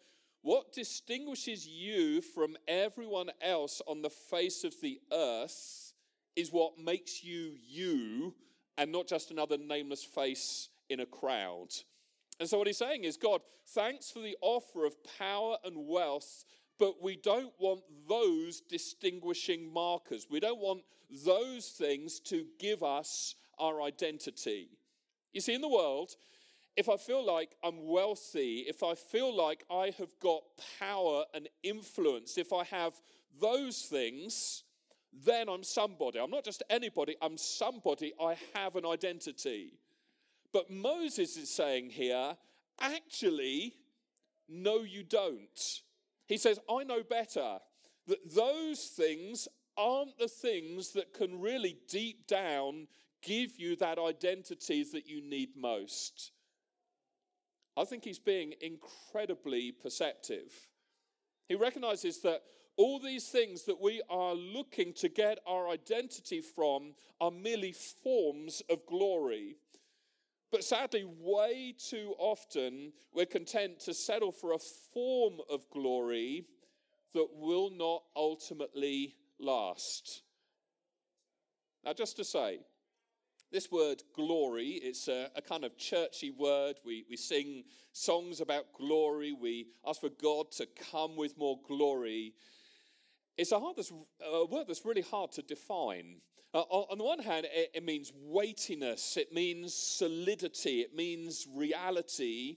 what 0.43 0.73
distinguishes 0.73 1.67
you 1.67 2.21
from 2.23 2.57
everyone 2.69 3.31
else 3.43 3.83
on 3.87 4.03
the 4.03 4.11
face 4.11 4.63
of 4.63 4.75
the 4.81 5.01
earth 5.13 5.88
is 6.39 6.53
what 6.53 6.79
makes 6.79 7.25
you 7.25 7.53
you 7.67 8.35
and 8.77 8.93
not 8.93 9.07
just 9.07 9.31
another 9.31 9.59
nameless 9.59 10.05
face 10.05 10.69
in 10.89 11.01
a 11.01 11.07
crowd. 11.07 11.69
And 12.41 12.49
so, 12.49 12.59
what 12.59 12.67
he's 12.67 12.79
saying 12.79 13.05
is, 13.05 13.17
God, 13.17 13.41
thanks 13.69 14.11
for 14.11 14.21
the 14.21 14.37
offer 14.41 14.85
of 14.85 14.95
power 15.19 15.57
and 15.65 15.89
wealth 15.89 16.45
but 16.79 17.03
we 17.03 17.17
don't 17.17 17.53
want 17.59 17.81
those 18.09 18.61
distinguishing 18.61 19.73
markers. 19.73 20.27
We 20.31 20.41
don't 20.41 20.61
want 20.61 20.83
those 21.25 21.69
things 21.69 22.21
to 22.21 22.47
give 22.59 22.83
us 22.83 23.35
our 23.59 23.83
identity. 23.83 24.69
You 25.33 25.41
see, 25.41 25.55
in 25.55 25.61
the 25.61 25.69
world, 25.69 26.15
if 26.77 26.89
I 26.89 26.97
feel 26.97 27.25
like 27.27 27.57
I'm 27.65 27.87
wealthy, 27.87 28.65
if 28.69 28.83
I 28.85 28.95
feel 28.95 29.37
like 29.37 29.65
I 29.69 29.93
have 29.99 30.19
got 30.21 30.43
power 30.79 31.25
and 31.35 31.49
influence, 31.65 32.39
if 32.39 32.53
I 32.53 32.65
have 32.65 32.95
those 33.41 33.83
things, 33.83 34.63
then 35.13 35.49
I'm 35.49 35.63
somebody. 35.63 36.19
I'm 36.19 36.31
not 36.31 36.45
just 36.45 36.63
anybody, 36.71 37.17
I'm 37.21 37.37
somebody. 37.37 38.13
I 38.21 38.37
have 38.55 38.77
an 38.77 38.87
identity. 38.87 39.79
But 40.53 40.71
Moses 40.71 41.37
is 41.37 41.51
saying 41.51 41.91
here, 41.91 42.37
actually, 42.81 43.75
no, 44.49 44.83
you 44.83 45.03
don't. 45.03 45.83
He 46.27 46.37
says, 46.37 46.59
I 46.71 46.85
know 46.85 47.03
better 47.03 47.59
that 48.07 48.35
those 48.35 48.85
things 48.85 49.49
aren't 49.77 50.19
the 50.19 50.29
things 50.29 50.93
that 50.93 51.13
can 51.13 51.41
really 51.41 51.79
deep 51.89 52.27
down 52.27 52.89
give 53.23 53.59
you 53.59 53.77
that 53.77 53.99
identity 53.99 54.85
that 54.93 55.09
you 55.09 55.21
need 55.21 55.51
most. 55.57 56.33
I 57.77 57.85
think 57.85 58.05
he's 58.05 58.19
being 58.19 58.55
incredibly 58.61 59.73
perceptive. 59.73 60.53
He 61.49 61.55
recognizes 61.55 62.21
that 62.23 62.43
all 62.79 63.01
these 63.01 63.29
things 63.29 63.65
that 63.65 63.81
we 63.81 64.01
are 64.09 64.35
looking 64.35 64.93
to 64.95 65.09
get 65.09 65.39
our 65.47 65.69
identity 65.69 66.41
from 66.41 66.95
are 67.21 67.33
merely 67.33 67.73
forms 67.73 68.63
of 68.71 68.87
glory. 68.87 69.57
But 70.53 70.63
sadly, 70.63 71.05
way 71.05 71.75
too 71.77 72.15
often, 72.19 72.93
we're 73.13 73.27
content 73.27 73.81
to 73.81 73.93
settle 73.93 74.31
for 74.31 74.53
a 74.53 74.59
form 74.95 75.39
of 75.51 75.69
glory 75.71 76.47
that 77.15 77.27
will 77.35 77.71
not 77.71 78.05
ultimately 78.15 79.17
last. 79.41 80.23
Now, 81.85 81.95
just 81.95 82.17
to 82.17 82.25
say, 82.25 82.61
this 83.51 83.73
word 83.73 84.03
glory, 84.15 84.81
it's 84.83 85.09
a, 85.09 85.31
a, 85.35 85.43
kind 85.43 85.65
of 85.65 85.77
churchy 85.77 86.31
word. 86.31 86.77
We, 86.85 87.07
we 87.09 87.17
sing 87.17 87.65
songs 87.93 88.41
about 88.41 88.73
glory. 88.75 89.33
We 89.33 89.69
ask 89.87 90.01
for 90.01 90.11
God 90.11 90.53
to 90.53 90.67
come 90.91 91.17
with 91.17 91.37
more 91.39 91.59
glory. 91.67 92.35
It's 93.39 93.53
a, 93.53 93.57
a 93.57 94.47
word 94.47 94.67
that's 94.67 94.85
really 94.85 95.03
hard 95.03 95.31
to 95.33 95.43
define. 95.43 96.17
Uh, 96.53 96.59
on 96.59 96.99
the 96.99 97.05
one 97.05 97.21
hand, 97.21 97.47
it, 97.53 97.71
it 97.73 97.85
means 97.85 98.13
weightiness, 98.15 99.17
it 99.17 99.33
means 99.33 99.73
solidity, 99.75 100.81
it 100.81 100.95
means 100.95 101.47
reality, 101.55 102.57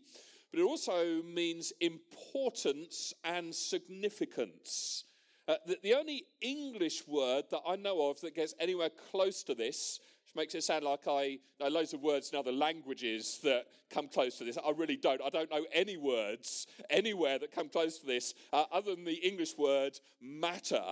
but 0.50 0.60
it 0.60 0.64
also 0.64 1.22
means 1.22 1.72
importance 1.82 3.14
and 3.24 3.54
significance. 3.54 5.04
Uh, 5.48 5.56
the, 5.66 5.78
the, 5.82 5.94
only 5.96 6.26
English 6.40 7.08
word 7.08 7.46
that 7.50 7.62
I 7.68 7.76
know 7.76 8.10
of 8.10 8.22
that 8.22 8.36
gets 8.36 8.54
anywhere 8.60 8.90
close 9.12 9.44
to 9.44 9.56
this 9.56 10.00
which 10.32 10.36
makes 10.36 10.56
it 10.56 10.64
sound 10.64 10.86
like 10.86 11.08
I 11.08 11.40
know 11.60 11.68
loads 11.68 11.94
of 11.94 12.02
words 12.02 12.30
in 12.32 12.40
other 12.40 12.52
languages 12.52 13.40
that 13.44 13.66
come 13.90 14.08
close 14.08 14.38
to 14.38 14.46
this. 14.46 14.58
I 14.58 14.72
really 14.72 14.96
don't. 14.96 15.22
I 15.22 15.30
don't 15.30 15.52
know 15.52 15.66
any 15.74 15.98
words 15.98 16.68
anywhere 16.90 17.40
that 17.40 17.52
come 17.52 17.70
close 17.70 17.98
to 18.00 18.06
this 18.06 18.34
uh, 18.54 18.64
other 18.72 18.96
than 18.96 19.04
the 19.04 19.28
English 19.28 19.58
word 19.58 20.00
matter. 20.22 20.84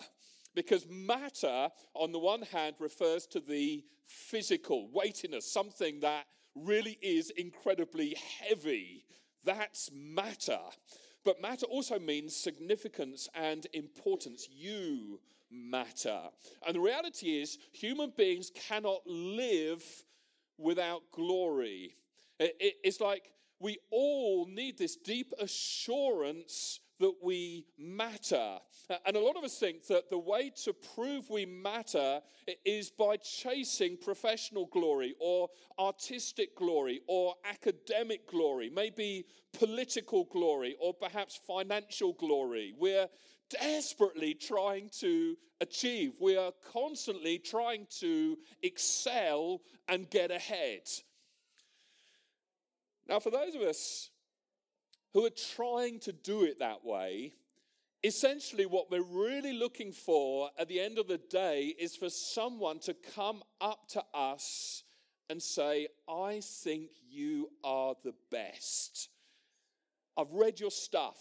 Because 0.55 0.87
matter, 0.89 1.69
on 1.93 2.11
the 2.11 2.19
one 2.19 2.41
hand, 2.41 2.75
refers 2.79 3.27
to 3.27 3.39
the 3.39 3.83
physical 4.05 4.89
weightiness, 4.91 5.49
something 5.49 5.99
that 6.01 6.25
really 6.55 6.97
is 7.01 7.29
incredibly 7.29 8.15
heavy. 8.41 9.05
That's 9.45 9.89
matter. 9.93 10.59
But 11.25 11.41
matter 11.41 11.65
also 11.65 11.99
means 11.99 12.35
significance 12.35 13.27
and 13.35 13.67
importance. 13.73 14.47
You 14.51 15.19
matter. 15.51 16.21
And 16.65 16.75
the 16.75 16.79
reality 16.79 17.41
is, 17.41 17.57
human 17.71 18.13
beings 18.15 18.51
cannot 18.53 19.01
live 19.05 19.83
without 20.57 21.01
glory. 21.11 21.95
It's 22.39 23.01
like 23.01 23.31
we 23.59 23.77
all 23.91 24.45
need 24.45 24.77
this 24.77 24.95
deep 24.95 25.33
assurance 25.39 26.79
that 26.99 27.13
we 27.23 27.65
matter. 27.77 28.57
And 29.05 29.15
a 29.15 29.19
lot 29.19 29.37
of 29.37 29.43
us 29.43 29.57
think 29.57 29.87
that 29.87 30.09
the 30.09 30.17
way 30.17 30.51
to 30.63 30.73
prove 30.73 31.29
we 31.29 31.45
matter 31.45 32.21
is 32.65 32.89
by 32.89 33.17
chasing 33.17 33.97
professional 33.97 34.65
glory 34.65 35.15
or 35.19 35.49
artistic 35.77 36.55
glory 36.55 37.01
or 37.07 37.35
academic 37.49 38.27
glory, 38.27 38.69
maybe 38.69 39.25
political 39.53 40.25
glory 40.25 40.75
or 40.79 40.93
perhaps 40.93 41.39
financial 41.47 42.13
glory. 42.13 42.73
We're 42.77 43.07
desperately 43.49 44.33
trying 44.33 44.89
to 44.99 45.35
achieve, 45.61 46.13
we 46.19 46.37
are 46.37 46.53
constantly 46.71 47.37
trying 47.37 47.87
to 47.99 48.37
excel 48.63 49.61
and 49.87 50.09
get 50.09 50.31
ahead. 50.31 50.81
Now, 53.07 53.19
for 53.19 53.31
those 53.31 53.55
of 53.55 53.61
us 53.61 54.11
who 55.13 55.25
are 55.25 55.31
trying 55.55 55.99
to 56.01 56.11
do 56.11 56.43
it 56.43 56.59
that 56.59 56.85
way, 56.85 57.33
essentially 58.03 58.65
what 58.65 58.91
we're 58.91 59.01
really 59.01 59.53
looking 59.53 59.91
for 59.91 60.49
at 60.57 60.67
the 60.67 60.79
end 60.79 60.97
of 60.97 61.07
the 61.07 61.17
day 61.17 61.73
is 61.79 61.95
for 61.95 62.09
someone 62.09 62.79
to 62.79 62.95
come 63.15 63.43
up 63.59 63.87
to 63.89 64.03
us 64.13 64.83
and 65.29 65.41
say, 65.41 65.87
I 66.07 66.41
think 66.63 66.89
you 67.09 67.49
are 67.63 67.95
the 68.03 68.13
best. 68.31 69.09
I've 70.17 70.31
read 70.31 70.59
your 70.59 70.71
stuff, 70.71 71.17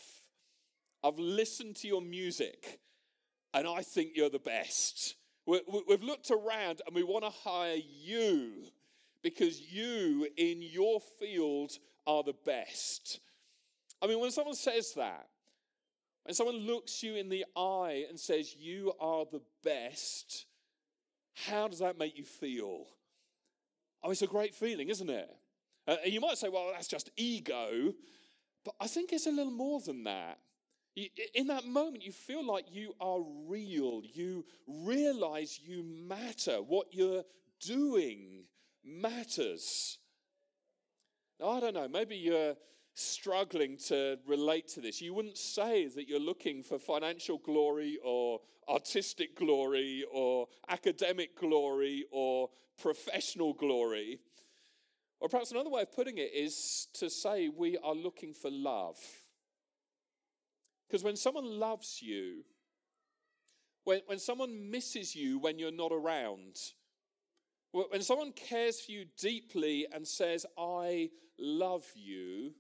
I've 1.04 1.18
listened 1.18 1.76
to 1.76 1.88
your 1.88 2.02
music, 2.02 2.80
and 3.54 3.66
I 3.66 3.82
think 3.82 4.10
you're 4.14 4.30
the 4.30 4.38
best. 4.38 5.14
We've 5.46 6.02
looked 6.02 6.30
around 6.30 6.82
and 6.86 6.94
we 6.94 7.02
want 7.02 7.24
to 7.24 7.30
hire 7.30 7.78
you 8.02 8.64
because 9.22 9.60
you 9.60 10.28
in 10.36 10.60
your 10.60 11.00
field 11.18 11.72
are 12.06 12.22
the 12.22 12.34
best. 12.44 13.20
I 14.00 14.06
mean, 14.06 14.20
when 14.20 14.30
someone 14.30 14.54
says 14.54 14.92
that, 14.94 15.26
when 16.24 16.34
someone 16.34 16.58
looks 16.58 17.02
you 17.02 17.16
in 17.16 17.28
the 17.28 17.44
eye 17.56 18.04
and 18.08 18.18
says, 18.18 18.54
You 18.54 18.92
are 19.00 19.24
the 19.30 19.42
best, 19.64 20.46
how 21.46 21.68
does 21.68 21.78
that 21.80 21.98
make 21.98 22.16
you 22.16 22.24
feel? 22.24 22.86
Oh, 24.02 24.10
it's 24.10 24.22
a 24.22 24.26
great 24.26 24.54
feeling, 24.54 24.88
isn't 24.88 25.10
it? 25.10 25.28
Uh, 25.86 25.96
and 26.04 26.12
you 26.12 26.20
might 26.20 26.38
say, 26.38 26.48
Well, 26.48 26.70
that's 26.72 26.88
just 26.88 27.10
ego. 27.16 27.94
But 28.64 28.74
I 28.80 28.86
think 28.86 29.12
it's 29.12 29.26
a 29.26 29.30
little 29.30 29.52
more 29.52 29.80
than 29.80 30.04
that. 30.04 30.38
In 31.34 31.46
that 31.46 31.64
moment, 31.64 32.02
you 32.02 32.12
feel 32.12 32.44
like 32.44 32.66
you 32.72 32.92
are 33.00 33.20
real. 33.46 34.02
You 34.04 34.44
realize 34.66 35.60
you 35.64 35.84
matter. 35.84 36.56
What 36.56 36.88
you're 36.92 37.22
doing 37.60 38.44
matters. 38.84 39.98
Now, 41.40 41.50
I 41.50 41.60
don't 41.60 41.74
know, 41.74 41.88
maybe 41.88 42.16
you're 42.16 42.56
struggling 42.98 43.76
to 43.76 44.18
relate 44.26 44.68
to 44.68 44.80
this. 44.80 45.00
You 45.00 45.14
wouldn't 45.14 45.38
say 45.38 45.86
that 45.88 46.08
you're 46.08 46.20
looking 46.20 46.62
for 46.62 46.78
financial 46.78 47.38
glory 47.38 47.98
or 48.04 48.40
artistic 48.68 49.36
glory 49.36 50.04
or 50.12 50.48
academic 50.68 51.38
glory 51.38 52.04
or 52.10 52.50
professional 52.80 53.54
glory. 53.54 54.20
Or 55.20 55.28
perhaps 55.28 55.50
another 55.50 55.70
way 55.70 55.82
of 55.82 55.92
putting 55.92 56.18
it 56.18 56.32
is 56.34 56.88
to 56.94 57.08
say 57.10 57.48
we 57.48 57.78
are 57.78 57.94
looking 57.94 58.34
for 58.34 58.50
love. 58.50 58.98
Because 60.88 61.04
when 61.04 61.16
someone 61.16 61.58
loves 61.58 62.00
you, 62.00 62.44
when, 63.84 64.00
when 64.06 64.18
someone 64.18 64.70
misses 64.70 65.14
you 65.14 65.38
when 65.38 65.58
you're 65.58 65.72
not 65.72 65.92
around, 65.92 66.56
when 67.72 68.02
someone 68.02 68.32
cares 68.32 68.80
for 68.80 68.92
you 68.92 69.04
deeply 69.18 69.86
and 69.92 70.06
says, 70.06 70.46
I 70.56 71.10
love 71.38 71.84
you, 71.94 72.54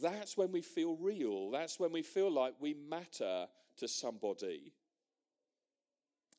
that's 0.00 0.36
when 0.36 0.52
we 0.52 0.62
feel 0.62 0.96
real. 0.96 1.50
That's 1.50 1.78
when 1.78 1.92
we 1.92 2.02
feel 2.02 2.30
like 2.30 2.54
we 2.60 2.74
matter 2.74 3.46
to 3.76 3.88
somebody. 3.88 4.72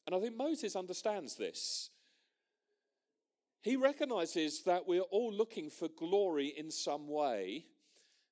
And 0.06 0.16
I 0.16 0.20
think 0.20 0.36
Moses 0.36 0.76
understands 0.76 1.36
this. 1.36 1.90
He 3.62 3.78
recognizes 3.78 4.64
that 4.64 4.88
we're 4.88 5.02
all 5.02 5.32
looking 5.32 5.70
for 5.70 5.88
glory 5.88 6.54
in 6.58 6.70
some 6.70 7.08
way, 7.08 7.66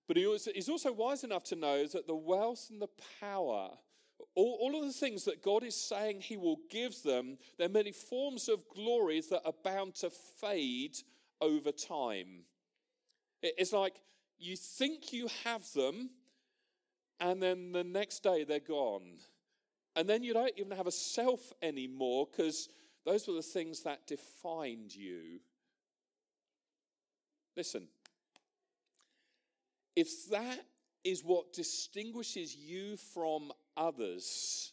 but 0.07 0.17
he 0.17 0.37
he's 0.53 0.67
also 0.67 0.91
wise 0.91 1.23
enough 1.23 1.45
to 1.45 1.55
know 1.55 1.87
that 1.87 2.05
the 2.05 2.15
wealth 2.15 2.67
and 2.69 2.81
the 2.81 2.89
power, 3.21 3.69
all, 4.35 4.57
all 4.59 4.77
of 4.77 4.85
the 4.85 4.91
things 4.91 5.23
that 5.23 5.41
God 5.41 5.63
is 5.63 5.75
saying 5.75 6.19
he 6.19 6.35
will 6.35 6.59
give 6.69 7.01
them, 7.03 7.37
there 7.57 7.67
are 7.67 7.71
many 7.71 7.93
forms 7.93 8.49
of 8.49 8.67
glory 8.75 9.21
that 9.29 9.43
are 9.45 9.53
bound 9.63 9.95
to 9.95 10.09
fade 10.09 10.97
over 11.39 11.71
time. 11.71 12.43
It's 13.41 13.71
like 13.71 13.95
you 14.41 14.55
think 14.55 15.13
you 15.13 15.27
have 15.43 15.71
them, 15.73 16.09
and 17.19 17.41
then 17.41 17.71
the 17.71 17.83
next 17.83 18.23
day 18.23 18.43
they're 18.43 18.59
gone. 18.59 19.19
And 19.95 20.07
then 20.07 20.23
you 20.23 20.33
don't 20.33 20.51
even 20.57 20.75
have 20.75 20.87
a 20.87 20.91
self 20.91 21.53
anymore 21.61 22.27
because 22.29 22.69
those 23.05 23.27
were 23.27 23.33
the 23.33 23.41
things 23.41 23.83
that 23.83 24.07
defined 24.07 24.95
you. 24.95 25.39
Listen, 27.55 27.87
if 29.95 30.29
that 30.29 30.59
is 31.03 31.23
what 31.23 31.53
distinguishes 31.53 32.55
you 32.55 32.95
from 32.97 33.51
others, 33.75 34.71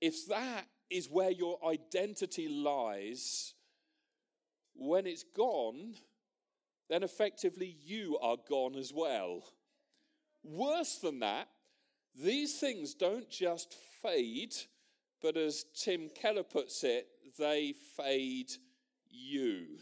if 0.00 0.26
that 0.28 0.66
is 0.88 1.10
where 1.10 1.30
your 1.30 1.58
identity 1.66 2.48
lies, 2.48 3.54
when 4.74 5.06
it's 5.06 5.24
gone, 5.24 5.94
then 6.88 7.02
effectively 7.02 7.76
you 7.84 8.18
are 8.22 8.36
gone 8.48 8.76
as 8.76 8.92
well. 8.94 9.42
Worse 10.42 10.98
than 10.98 11.20
that, 11.20 11.48
these 12.14 12.58
things 12.58 12.94
don't 12.94 13.28
just 13.28 13.74
fade, 14.02 14.54
but 15.20 15.36
as 15.36 15.64
Tim 15.74 16.08
Keller 16.14 16.44
puts 16.44 16.84
it, 16.84 17.08
they 17.38 17.74
fade 17.96 18.52
you. 19.10 19.78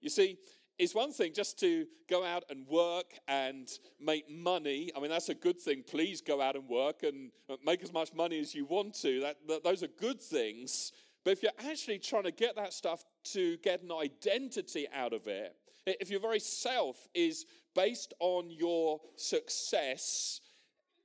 You 0.00 0.10
see, 0.10 0.38
it's 0.78 0.94
one 0.94 1.12
thing 1.12 1.32
just 1.32 1.60
to 1.60 1.86
go 2.08 2.24
out 2.24 2.44
and 2.50 2.66
work 2.66 3.14
and 3.28 3.68
make 4.00 4.28
money. 4.28 4.90
I 4.96 5.00
mean, 5.00 5.10
that's 5.10 5.28
a 5.28 5.34
good 5.34 5.60
thing. 5.60 5.84
Please 5.88 6.20
go 6.20 6.40
out 6.40 6.56
and 6.56 6.68
work 6.68 7.02
and 7.04 7.30
make 7.64 7.82
as 7.82 7.92
much 7.92 8.12
money 8.14 8.40
as 8.40 8.54
you 8.54 8.64
want 8.64 8.94
to. 9.02 9.20
That, 9.20 9.36
that, 9.46 9.64
those 9.64 9.82
are 9.82 9.88
good 10.00 10.20
things. 10.20 10.92
But 11.24 11.32
if 11.32 11.42
you're 11.42 11.52
actually 11.70 11.98
trying 11.98 12.24
to 12.24 12.32
get 12.32 12.56
that 12.56 12.72
stuff 12.72 13.04
to 13.32 13.58
get 13.58 13.82
an 13.82 13.92
identity 13.92 14.88
out 14.92 15.12
of 15.12 15.28
it, 15.28 15.54
if 15.86 16.10
your 16.10 16.20
very 16.20 16.40
self 16.40 17.08
is 17.14 17.46
based 17.74 18.14
on 18.20 18.50
your 18.50 19.00
success, 19.16 20.40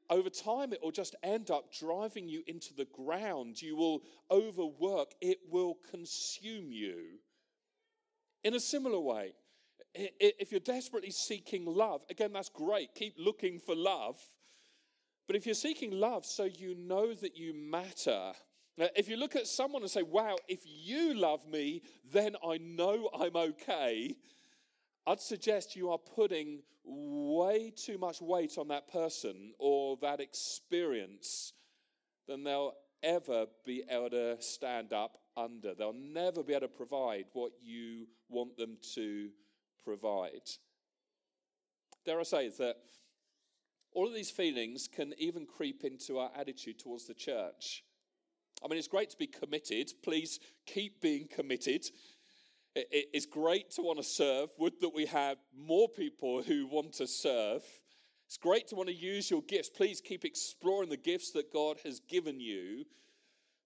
over 0.10 0.30
time 0.30 0.74
it 0.74 0.82
will 0.82 0.92
just 0.92 1.16
end 1.24 1.52
up 1.52 1.72
driving 1.74 2.30
you 2.30 2.44
into 2.48 2.74
the 2.74 2.86
ground. 2.86 3.62
You 3.62 3.76
will 3.76 4.04
overwork, 4.32 5.14
it 5.22 5.40
will 5.50 5.78
consume 5.90 6.72
you. 6.72 7.20
In 8.44 8.54
a 8.54 8.60
similar 8.60 9.00
way, 9.00 9.34
if 9.94 10.52
you're 10.52 10.60
desperately 10.60 11.12
seeking 11.12 11.66
love, 11.66 12.02
again, 12.10 12.32
that's 12.34 12.50
great. 12.50 12.94
Keep 12.96 13.16
looking 13.18 13.60
for 13.60 13.76
love. 13.76 14.18
But 15.26 15.36
if 15.36 15.46
you're 15.46 15.56
seeking 15.56 15.92
love 15.92 16.26
so 16.26 16.46
you 16.46 16.76
know 16.76 17.14
that 17.14 17.36
you 17.36 17.54
matter, 17.54 18.34
if 18.78 19.10
you 19.10 19.18
look 19.18 19.36
at 19.36 19.48
someone 19.48 19.82
and 19.82 19.92
say, 19.92 20.04
wow, 20.04 20.36
if 20.48 20.62
you 20.66 21.16
love 21.16 21.46
me, 21.48 21.82
then 22.12 22.36
I 22.48 22.58
know 22.60 23.10
I'm 23.14 23.36
okay, 23.36 24.16
I'd 25.08 25.22
suggest 25.22 25.78
you 25.78 25.90
are 25.92 25.98
putting 25.98 26.64
way 26.84 27.72
too 27.74 27.98
much 27.98 28.22
weight 28.22 28.58
on 28.58 28.68
that 28.68 28.92
person 28.92 29.54
or 29.58 29.98
that 30.02 30.20
experience 30.20 31.54
than 32.28 32.44
they'll 32.44 32.74
ever 33.02 33.46
be 33.66 33.84
able 33.90 34.10
to 34.10 34.36
stand 34.42 34.92
up 34.92 35.18
under. 35.38 35.74
They'll 35.74 35.94
never 35.94 36.44
be 36.44 36.54
able 36.54 36.68
to 36.68 36.74
provide 36.74 37.26
what 37.32 37.54
you 37.62 38.08
want 38.28 38.58
them 38.58 38.76
to 38.96 39.30
provide. 39.82 40.50
Dare 42.06 42.20
I 42.20 42.24
say 42.24 42.50
that 42.58 42.76
all 43.94 44.08
of 44.08 44.14
these 44.14 44.30
feelings 44.30 44.90
can 44.94 45.14
even 45.18 45.46
creep 45.46 45.86
into 45.86 46.18
our 46.20 46.32
attitude 46.38 46.80
towards 46.80 47.08
the 47.08 47.14
church. 47.14 47.86
I 48.62 48.68
mean, 48.68 48.78
it's 48.78 48.90
great 48.90 49.10
to 49.12 49.18
be 49.18 49.28
committed. 49.28 49.94
Please 50.04 50.40
keep 50.66 51.00
being 51.00 51.30
committed. 51.34 51.86
It's 52.76 53.26
great 53.26 53.72
to 53.72 53.82
want 53.82 53.98
to 53.98 54.04
serve. 54.04 54.50
Would 54.60 54.80
that 54.82 54.94
we 54.94 55.06
have 55.08 55.38
more 55.56 55.90
people 55.90 56.44
who 56.44 56.68
want 56.68 56.94
to 56.94 57.08
serve. 57.08 57.64
It's 58.28 58.38
great 58.38 58.68
to 58.68 58.76
want 58.76 58.90
to 58.90 58.96
use 58.96 59.32
your 59.32 59.42
gifts. 59.42 59.70
Please 59.70 60.02
keep 60.02 60.26
exploring 60.26 60.90
the 60.90 60.98
gifts 60.98 61.32
that 61.32 61.52
God 61.52 61.78
has 61.84 62.00
given 62.02 62.40
you. 62.40 62.86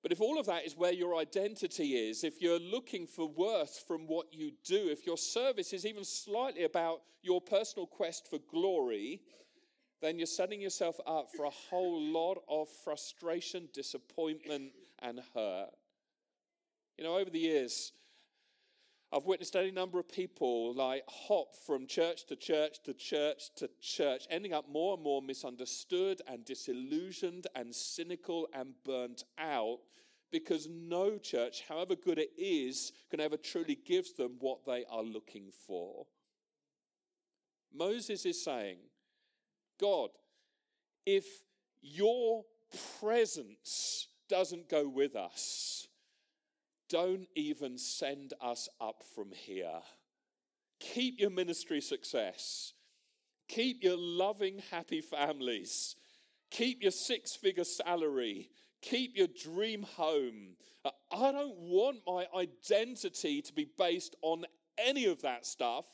But 0.04 0.12
if 0.12 0.22
all 0.22 0.40
of 0.40 0.48
that 0.48 0.66
is 0.66 0.76
where 0.76 0.94
your 0.94 1.18
identity 1.18 1.94
is, 2.10 2.24
if 2.24 2.42
you're 2.42 2.60
looking 2.60 3.06
for 3.06 3.28
worth 3.28 3.84
from 3.88 4.08
what 4.08 4.34
you 4.34 4.52
do, 4.64 4.90
if 4.90 5.06
your 5.06 5.18
service 5.18 5.74
is 5.74 5.86
even 5.86 6.04
slightly 6.04 6.64
about 6.64 7.02
your 7.22 7.40
personal 7.40 7.86
quest 7.86 8.28
for 8.30 8.40
glory, 8.50 9.22
then 10.02 10.18
you're 10.18 10.26
setting 10.26 10.60
yourself 10.60 11.00
up 11.06 11.30
for 11.36 11.46
a 11.46 11.52
whole 11.52 12.02
lot 12.02 12.40
of 12.50 12.68
frustration, 12.84 13.70
disappointment, 13.74 14.72
and 15.00 15.22
hurt. 15.36 15.70
You 16.98 17.04
know, 17.04 17.18
over 17.18 17.30
the 17.30 17.40
years, 17.40 17.94
I've 19.14 19.26
witnessed 19.26 19.58
any 19.58 19.72
number 19.72 20.00
of 20.00 20.08
people 20.08 20.74
like 20.74 21.04
hop 21.10 21.56
from 21.66 21.86
church 21.86 22.26
to 22.28 22.38
church 22.38 22.82
to 22.86 22.94
church 22.94 23.54
to 23.58 23.70
church, 23.82 24.26
ending 24.30 24.54
up 24.54 24.70
more 24.70 24.94
and 24.94 25.04
more 25.04 25.22
misunderstood 25.22 26.22
and 26.28 26.46
disillusioned 26.46 27.48
and 27.54 27.76
cynical 27.76 28.48
and 28.54 28.74
burnt 28.86 29.26
out 29.38 29.80
because 30.32 30.70
no 30.72 31.18
church, 31.18 31.64
however 31.68 31.96
good 31.96 32.18
it 32.18 32.32
is, 32.38 32.94
can 33.10 33.20
ever 33.20 33.36
truly 33.36 33.78
give 33.86 34.16
them 34.16 34.38
what 34.40 34.66
they 34.66 34.86
are 34.90 35.04
looking 35.04 35.52
for. 35.68 36.06
Moses 37.74 38.26
is 38.26 38.42
saying, 38.42 38.78
God, 39.78 40.12
if 41.06 41.26
your 41.82 42.46
presence 43.02 44.08
doesn't 44.30 44.70
go 44.70 44.88
with 44.88 45.18
us, 45.18 45.88
don't 46.92 47.28
even 47.36 47.78
send 47.78 48.34
us 48.42 48.68
up 48.80 49.04
from 49.16 49.32
here. 49.32 49.80
Keep 50.80 51.20
your 51.20 51.30
ministry 51.30 51.80
success. 51.80 52.74
Keep 53.48 53.84
your 53.84 53.98
loving, 53.98 54.62
happy 54.72 55.02
families. 55.02 55.96
Keep 56.50 56.82
your 56.82 56.92
six 56.92 57.36
figure 57.36 57.64
salary. 57.64 58.50
Keep 58.82 59.16
your 59.16 59.28
dream 59.28 59.84
home. 59.84 60.56
I 60.86 61.32
don't 61.32 61.58
want 61.58 61.98
my 62.06 62.26
identity 62.36 63.42
to 63.42 63.54
be 63.54 63.68
based 63.78 64.16
on 64.22 64.46
any 64.78 65.06
of 65.06 65.22
that 65.22 65.46
stuff 65.46 65.86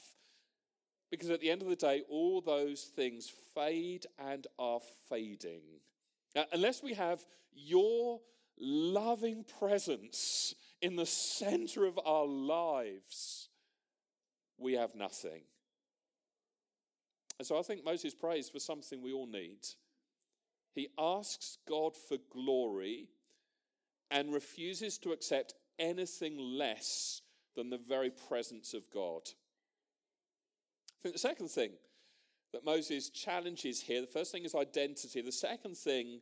because 1.12 1.30
at 1.30 1.42
the 1.42 1.50
end 1.50 1.62
of 1.62 1.70
the 1.70 1.76
day, 1.76 2.04
all 2.10 2.42
those 2.42 2.92
things 2.96 3.32
fade 3.54 4.06
and 4.20 4.48
are 4.58 4.80
fading. 5.10 5.62
unless 6.52 6.84
we 6.84 6.94
have 6.94 7.26
your 7.54 8.20
loving 8.60 9.44
presence 9.60 10.54
in 10.82 10.96
the 10.96 11.06
center 11.06 11.86
of 11.86 12.00
our 12.06 12.26
lives, 12.26 13.50
we 14.58 14.74
have 14.74 14.96
nothing. 14.96 15.42
And 17.40 17.48
so 17.48 17.60
I 17.60 17.62
think 17.62 17.86
Moses 17.86 18.14
prays 18.14 18.50
for 18.50 18.60
something 18.60 19.02
we 19.02 19.14
all 19.14 19.28
need. 19.28 19.60
He 20.74 20.90
asks 20.98 21.58
God 21.68 21.96
for 21.96 22.18
glory 22.32 23.10
and 24.12 24.34
refuses 24.34 24.98
to 25.00 25.12
accept 25.12 25.54
anything 25.80 26.38
less 26.38 27.22
than 27.56 27.70
the 27.70 27.78
very 27.78 28.10
presence 28.10 28.74
of 28.74 28.84
God. 28.92 29.22
I 29.26 31.04
think 31.04 31.16
the 31.16 31.20
second 31.20 31.50
thing 31.50 31.72
that 32.54 32.66
Moses 32.66 33.10
challenges 33.10 33.82
here 33.82 34.02
the 34.02 34.08
first 34.08 34.32
thing 34.32 34.46
is 34.46 34.56
identity, 34.56 35.22
the 35.22 35.32
second 35.32 35.78
thing 35.78 36.22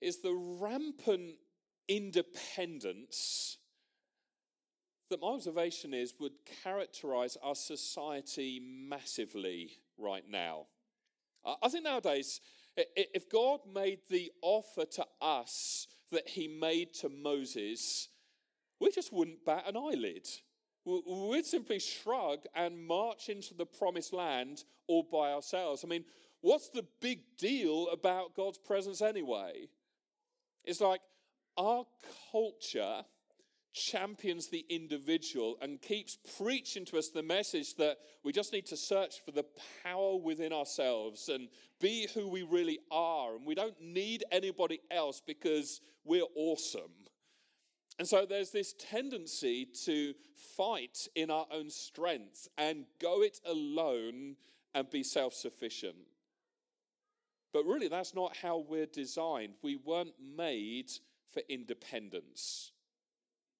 is 0.00 0.18
the 0.18 0.34
rampant 0.34 1.36
independence 1.88 3.58
that 5.10 5.20
my 5.20 5.28
observation 5.28 5.94
is 5.94 6.14
would 6.18 6.32
characterize 6.62 7.36
our 7.42 7.54
society 7.54 8.60
massively 8.60 9.78
right 9.98 10.24
now. 10.28 10.66
I 11.62 11.68
think 11.68 11.84
nowadays, 11.84 12.40
if 12.76 13.28
God 13.28 13.60
made 13.72 14.00
the 14.08 14.32
offer 14.40 14.84
to 14.84 15.06
us 15.20 15.86
that 16.10 16.28
he 16.28 16.48
made 16.48 16.94
to 16.94 17.08
Moses, 17.08 18.08
we 18.80 18.90
just 18.90 19.12
wouldn't 19.12 19.44
bat 19.44 19.64
an 19.66 19.76
eyelid. 19.76 20.26
We'd 20.84 21.46
simply 21.46 21.78
shrug 21.78 22.40
and 22.54 22.86
march 22.86 23.28
into 23.28 23.54
the 23.54 23.66
promised 23.66 24.12
land 24.12 24.64
all 24.86 25.02
by 25.02 25.32
ourselves. 25.32 25.84
I 25.84 25.88
mean, 25.88 26.04
what's 26.40 26.70
the 26.70 26.84
big 27.00 27.20
deal 27.38 27.88
about 27.92 28.34
God's 28.34 28.58
presence 28.58 29.00
anyway? 29.00 29.68
It's 30.64 30.80
like 30.80 31.00
our 31.56 31.84
culture 32.32 33.04
champions 33.74 34.48
the 34.48 34.64
individual 34.70 35.58
and 35.60 35.82
keeps 35.82 36.16
preaching 36.38 36.84
to 36.84 36.96
us 36.96 37.08
the 37.08 37.22
message 37.22 37.74
that 37.74 37.98
we 38.22 38.32
just 38.32 38.52
need 38.52 38.66
to 38.66 38.76
search 38.76 39.16
for 39.24 39.32
the 39.32 39.44
power 39.82 40.16
within 40.16 40.52
ourselves 40.52 41.28
and 41.28 41.48
be 41.80 42.08
who 42.14 42.28
we 42.28 42.42
really 42.42 42.78
are. 42.90 43.34
And 43.34 43.44
we 43.44 43.54
don't 43.54 43.78
need 43.80 44.22
anybody 44.30 44.80
else 44.90 45.20
because 45.26 45.80
we're 46.04 46.22
awesome. 46.36 46.92
And 47.98 48.06
so 48.06 48.26
there's 48.26 48.50
this 48.50 48.74
tendency 48.78 49.66
to 49.84 50.14
fight 50.56 51.08
in 51.14 51.30
our 51.30 51.46
own 51.52 51.68
strength 51.68 52.48
and 52.56 52.84
go 53.00 53.22
it 53.22 53.40
alone 53.46 54.36
and 54.74 54.90
be 54.90 55.02
self 55.02 55.34
sufficient. 55.34 55.96
But 57.52 57.66
really, 57.66 57.86
that's 57.86 58.14
not 58.14 58.36
how 58.36 58.64
we're 58.68 58.86
designed. 58.86 59.54
We 59.62 59.76
weren't 59.76 60.14
made 60.36 60.90
for 61.34 61.42
independence. 61.48 62.72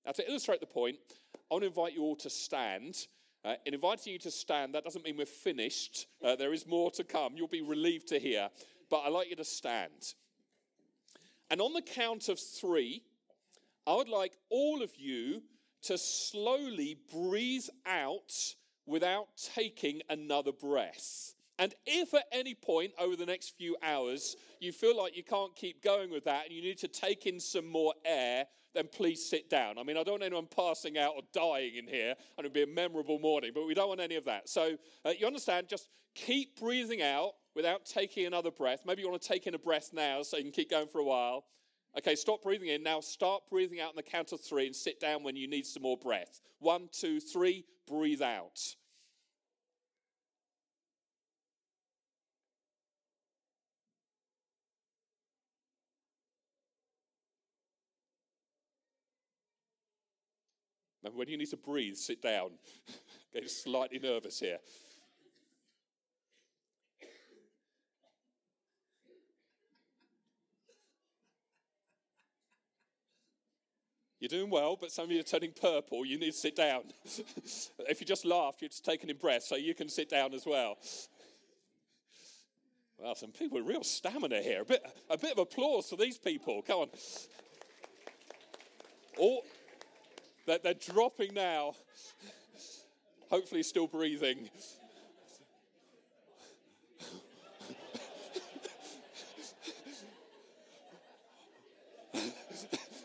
Now, 0.06 0.12
to 0.12 0.28
illustrate 0.28 0.60
the 0.60 0.66
point, 0.66 0.96
I 1.34 1.54
want 1.54 1.62
to 1.62 1.68
invite 1.68 1.94
you 1.94 2.02
all 2.02 2.16
to 2.16 2.30
stand. 2.30 3.06
Uh, 3.44 3.54
in 3.66 3.74
inviting 3.74 4.14
you 4.14 4.18
to 4.20 4.30
stand, 4.30 4.74
that 4.74 4.84
doesn't 4.84 5.04
mean 5.04 5.16
we're 5.16 5.26
finished. 5.26 6.06
Uh, 6.24 6.37
there 6.37 6.52
is 6.52 6.66
more 6.66 6.90
to 6.92 7.04
come. 7.04 7.34
You'll 7.37 7.48
be 7.48 7.62
relieved 7.62 8.08
to 8.08 8.18
hear. 8.18 8.48
But 8.88 9.00
I'd 9.00 9.12
like 9.12 9.28
you 9.28 9.37
to 9.37 9.44
stand. 9.44 10.14
And 11.50 11.60
on 11.60 11.72
the 11.74 11.82
count 11.82 12.28
of 12.28 12.38
three, 12.38 13.02
I 13.87 13.94
would 13.94 14.08
like 14.08 14.32
all 14.48 14.82
of 14.82 14.92
you 14.96 15.42
to 15.82 15.98
slowly 15.98 16.96
breathe 17.12 17.68
out 17.84 18.32
without 18.87 19.28
taking 19.54 20.00
another 20.08 20.52
breath. 20.52 21.34
And 21.59 21.75
if 21.87 22.14
at 22.14 22.25
any 22.33 22.55
point 22.55 22.93
over 22.99 23.17
the 23.17 23.27
next 23.27 23.57
few 23.57 23.77
hours 23.83 24.37
you 24.61 24.73
feel 24.73 24.97
like 24.97 25.17
you 25.17 25.23
can't 25.23 25.55
keep 25.55 25.83
going 25.83 26.11
with 26.11 26.25
that 26.25 26.47
and 26.47 26.53
you 26.53 26.62
need 26.62 26.79
to 26.79 26.88
take 26.88 27.27
in 27.27 27.38
some 27.38 27.67
more 27.67 27.95
air, 28.05 28.47
then 28.75 28.88
please 28.93 29.25
sit 29.25 29.49
down. 29.49 29.79
I 29.79 29.85
mean, 29.85 29.97
I 29.97 30.03
don't 30.03 30.14
want 30.14 30.25
anyone 30.25 30.49
passing 30.55 30.99
out 30.99 31.12
or 31.14 31.23
dying 31.33 31.77
in 31.77 31.87
here, 31.87 32.14
and 32.37 32.45
it'd 32.45 32.53
be 32.53 32.64
a 32.64 32.67
memorable 32.67 33.21
morning, 33.21 33.53
but 33.55 33.67
we 33.67 33.75
don't 33.75 33.88
want 33.88 34.01
any 34.01 34.17
of 34.17 34.25
that. 34.25 34.49
So 34.49 34.77
uh, 35.05 35.11
you 35.17 35.27
understand, 35.27 35.69
just 35.69 35.88
keep 36.14 36.59
breathing 36.59 37.01
out 37.01 37.33
without 37.55 37.87
taking 37.87 38.27
another 38.27 38.51
breath. 38.51 38.81
Maybe 38.85 39.03
you 39.03 39.09
want 39.09 39.23
to 39.23 39.29
take 39.29 39.47
in 39.47 39.55
a 39.55 39.59
breath 39.59 39.90
now 39.93 40.23
so 40.23 40.37
you 40.37 40.43
can 40.43 40.53
keep 40.53 40.71
going 40.71 40.88
for 40.88 40.99
a 40.99 41.05
while. 41.05 41.45
Okay, 41.97 42.17
stop 42.17 42.43
breathing 42.43 42.69
in. 42.69 42.83
Now 42.83 43.01
start 43.01 43.43
breathing 43.49 43.81
out 43.81 43.90
on 43.90 43.97
the 43.97 44.03
count 44.03 44.33
of 44.33 44.40
three 44.40 44.67
and 44.67 44.75
sit 44.75 44.99
down 44.99 45.23
when 45.23 45.37
you 45.37 45.47
need 45.47 45.64
some 45.64 45.85
more 45.85 45.97
breath. 45.97 46.40
One, 46.59 46.88
two, 46.90 47.21
three, 47.21 47.64
breathe 47.87 48.23
out. 48.23 48.59
Remember, 61.05 61.19
when 61.19 61.29
you 61.29 61.37
need 61.37 61.51
to 61.51 61.59
breathe, 61.59 61.97
sit 61.97 62.23
down. 62.23 62.53
Getting 63.35 63.49
slightly 63.49 63.99
nervous 63.99 64.40
here. 64.40 64.59
You're 74.19 74.31
doing 74.31 74.49
well, 74.49 74.79
but 74.81 74.90
some 74.90 75.05
of 75.05 75.11
you 75.11 75.21
are 75.21 75.25
turning 75.25 75.53
purple. 75.53 76.07
You 76.07 76.19
need 76.19 76.33
to 76.33 76.38
sit 76.38 76.57
down. 76.57 76.85
if 77.81 78.01
you 78.01 78.07
just 78.07 78.25
laughed, 78.25 78.62
you're 78.62 78.71
just 78.71 78.83
taking 78.83 79.11
in 79.11 79.19
breath, 79.19 79.43
so 79.43 79.57
you 79.57 79.75
can 79.75 79.90
sit 79.90 80.09
down 80.09 80.33
as 80.33 80.47
well. 80.47 80.79
Well, 82.97 83.14
some 83.14 83.33
people 83.33 83.59
with 83.59 83.67
real 83.67 83.85
stamina 83.85 84.40
here. 84.40 84.62
A 84.62 84.64
bit, 84.64 84.83
a 85.11 85.19
bit 85.19 85.33
of 85.33 85.38
applause 85.38 85.90
for 85.90 85.97
these 85.97 86.17
people. 86.17 86.62
Come 86.62 86.79
on. 86.79 86.88
All, 89.19 89.45
they're, 90.46 90.59
they're 90.59 90.74
dropping 90.74 91.35
now. 91.35 91.74
Hopefully, 93.30 93.62
still 93.62 93.87
breathing. 93.87 94.48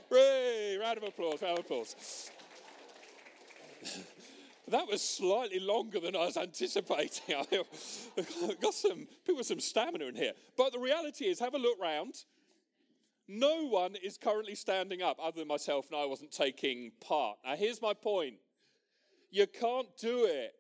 Hooray! 0.10 0.78
Round 0.80 0.97
of 0.97 1.04
applause, 1.04 1.41
round 1.41 1.60
of 1.60 1.65
applause. 1.65 2.32
that 4.67 4.88
was 4.88 5.02
slightly 5.02 5.60
longer 5.60 5.99
than 5.99 6.15
I 6.15 6.25
was 6.25 6.38
anticipating. 6.38 7.36
I 7.38 8.56
got 8.62 8.73
some 8.73 9.08
people 9.25 9.38
with 9.38 9.47
some 9.47 9.60
stamina 9.60 10.06
in 10.06 10.15
here. 10.15 10.34
But 10.58 10.73
the 10.73 10.80
reality 10.80 11.25
is, 11.25 11.39
have 11.39 11.54
a 11.54 11.60
look 11.60 11.80
round. 11.80 12.25
No 13.32 13.68
one 13.68 13.96
is 14.04 14.18
currently 14.18 14.56
standing 14.56 15.04
up 15.04 15.18
other 15.22 15.42
than 15.42 15.48
myself, 15.48 15.86
and 15.92 16.02
I 16.02 16.06
wasn't 16.06 16.32
taking 16.32 16.92
part. 17.00 17.38
Now, 17.46 17.56
here's 17.56 17.80
my 17.80 17.94
point 17.94 18.38
you 19.30 19.46
can't 19.46 19.88
do 20.02 20.26
it, 20.26 20.54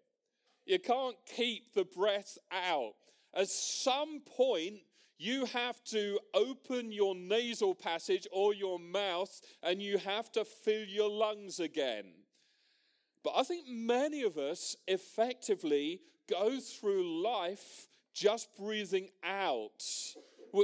you 0.67 0.77
can't 0.77 1.15
keep 1.25 1.73
the 1.73 1.83
breath 1.83 2.37
out. 2.51 2.93
At 3.33 3.47
some 3.47 4.21
point, 4.21 4.81
you 5.17 5.45
have 5.45 5.83
to 5.85 6.19
open 6.35 6.91
your 6.91 7.15
nasal 7.15 7.73
passage 7.73 8.27
or 8.31 8.53
your 8.53 8.77
mouth 8.77 9.41
and 9.63 9.81
you 9.81 9.97
have 9.97 10.31
to 10.33 10.45
fill 10.45 10.85
your 10.85 11.09
lungs 11.09 11.59
again. 11.59 12.05
But 13.23 13.33
I 13.35 13.43
think 13.43 13.67
many 13.67 14.21
of 14.21 14.37
us 14.37 14.75
effectively 14.87 16.01
go 16.29 16.59
through 16.59 17.23
life 17.23 17.87
just 18.13 18.47
breathing 18.57 19.09
out 19.23 19.83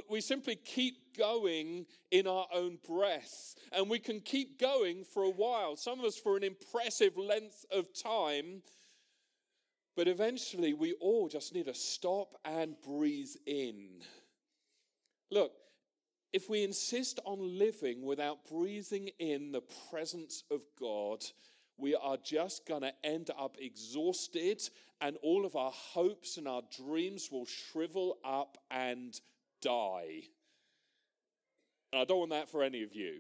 We 0.10 0.21
simply 0.21 0.56
keep 0.56 1.17
going 1.17 1.86
in 2.12 2.28
our 2.28 2.48
own 2.54 2.80
breath. 2.88 3.56
And 3.71 3.89
we 3.89 4.00
can 4.00 4.19
keep 4.19 4.60
going 4.60 5.04
for 5.04 5.24
a 5.24 5.30
while, 5.30 5.76
some 5.76 6.00
of 6.00 6.06
us 6.06 6.17
for 6.17 6.38
an 6.38 6.43
impressive 6.43 7.17
length 7.17 7.65
of 7.71 7.86
time. 7.93 8.62
But 9.95 10.08
eventually, 10.08 10.74
we 10.74 10.93
all 11.00 11.30
just 11.30 11.54
need 11.54 11.67
to 11.67 11.74
stop 11.74 12.36
and 12.43 12.76
breathe 12.86 13.36
in. 13.45 14.02
Look, 15.32 15.54
if 16.34 16.50
we 16.50 16.63
insist 16.63 17.19
on 17.24 17.58
living 17.58 18.02
without 18.06 18.45
breathing 18.50 19.10
in 19.19 19.54
the 19.54 19.63
presence 19.89 20.43
of 20.52 20.62
God, 20.78 21.24
we 21.78 21.95
are 21.95 22.17
just 22.17 22.67
going 22.67 22.82
to 22.82 22.93
end 23.04 23.30
up 23.39 23.58
exhausted, 23.60 24.62
and 25.02 25.17
all 25.24 25.45
of 25.45 25.56
our 25.56 25.71
hopes 25.71 26.38
and 26.38 26.48
our 26.48 26.62
dreams 26.84 27.30
will 27.32 27.45
shrivel 27.45 28.17
up 28.26 28.58
and 28.69 29.19
die. 29.65 30.21
And 31.91 32.01
I 32.01 32.06
don't 32.06 32.19
want 32.19 32.32
that 32.32 32.49
for 32.49 32.63
any 32.63 32.84
of 32.84 32.93
you. 32.93 33.19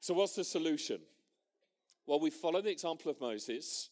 So, 0.00 0.14
what's 0.14 0.34
the 0.34 0.44
solution? 0.44 1.00
Well, 2.06 2.20
we 2.20 2.30
follow 2.30 2.62
the 2.62 2.70
example 2.70 3.10
of 3.10 3.20
Moses 3.20 3.90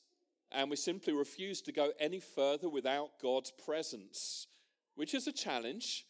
and 0.53 0.70
we 0.70 0.77
simply 0.77 1.12
refuse 1.12 1.61
to 1.62 1.72
go 1.72 1.90
any 2.01 2.20
further 2.20 2.68
without 2.68 3.18
God's 3.20 3.51
presence, 3.51 4.46
which 4.94 5.12
is 5.12 5.27
a 5.27 5.33
challenge 5.33 6.07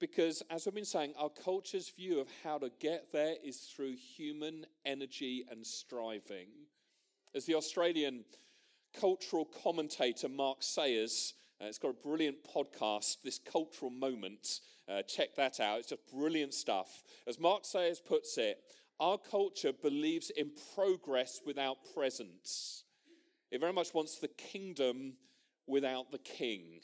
because, 0.00 0.42
as 0.50 0.66
we've 0.66 0.74
been 0.74 0.84
saying, 0.84 1.14
our 1.16 1.28
culture's 1.28 1.90
view 1.90 2.20
of 2.20 2.26
how 2.42 2.58
to 2.58 2.70
get 2.80 3.12
there 3.12 3.36
is 3.44 3.58
through 3.58 3.94
human 3.94 4.66
energy 4.84 5.44
and 5.50 5.64
striving. 5.64 6.48
As 7.34 7.44
the 7.44 7.54
Australian 7.54 8.24
cultural 8.98 9.44
commentator 9.44 10.28
Mark 10.28 10.58
Sayers 10.62 11.34
uh, 11.60 11.66
it's 11.66 11.78
got 11.78 11.90
a 11.90 12.08
brilliant 12.08 12.38
podcast, 12.44 13.18
This 13.22 13.38
Cultural 13.38 13.90
Moment. 13.90 14.60
Uh, 14.88 15.02
check 15.02 15.34
that 15.36 15.60
out. 15.60 15.78
It's 15.78 15.88
just 15.88 16.10
brilliant 16.12 16.52
stuff. 16.52 17.02
As 17.26 17.38
Mark 17.38 17.64
Sayers 17.64 18.00
puts 18.00 18.36
it, 18.38 18.58
our 18.98 19.18
culture 19.18 19.72
believes 19.72 20.30
in 20.30 20.50
progress 20.74 21.40
without 21.46 21.76
presence. 21.94 22.84
It 23.50 23.60
very 23.60 23.72
much 23.72 23.94
wants 23.94 24.18
the 24.18 24.28
kingdom 24.28 25.14
without 25.66 26.10
the 26.10 26.18
king. 26.18 26.80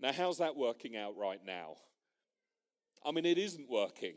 Now, 0.00 0.12
how's 0.12 0.38
that 0.38 0.56
working 0.56 0.96
out 0.96 1.16
right 1.16 1.40
now? 1.44 1.76
I 3.04 3.12
mean, 3.12 3.26
it 3.26 3.38
isn't 3.38 3.68
working 3.68 4.16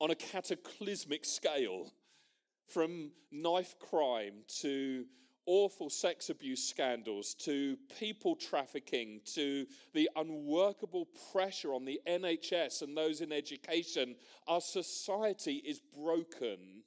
on 0.00 0.10
a 0.10 0.14
cataclysmic 0.14 1.24
scale 1.24 1.92
from 2.68 3.12
knife 3.30 3.74
crime 3.78 4.44
to 4.60 5.04
awful 5.46 5.90
sex 5.90 6.30
abuse 6.30 6.62
scandals 6.62 7.34
to 7.34 7.76
people 7.98 8.36
trafficking 8.36 9.20
to 9.24 9.66
the 9.92 10.08
unworkable 10.16 11.08
pressure 11.32 11.74
on 11.74 11.84
the 11.84 12.00
NHS 12.06 12.82
and 12.82 12.96
those 12.96 13.20
in 13.20 13.32
education, 13.32 14.14
our 14.46 14.60
society 14.60 15.62
is 15.66 15.80
broken. 15.96 16.82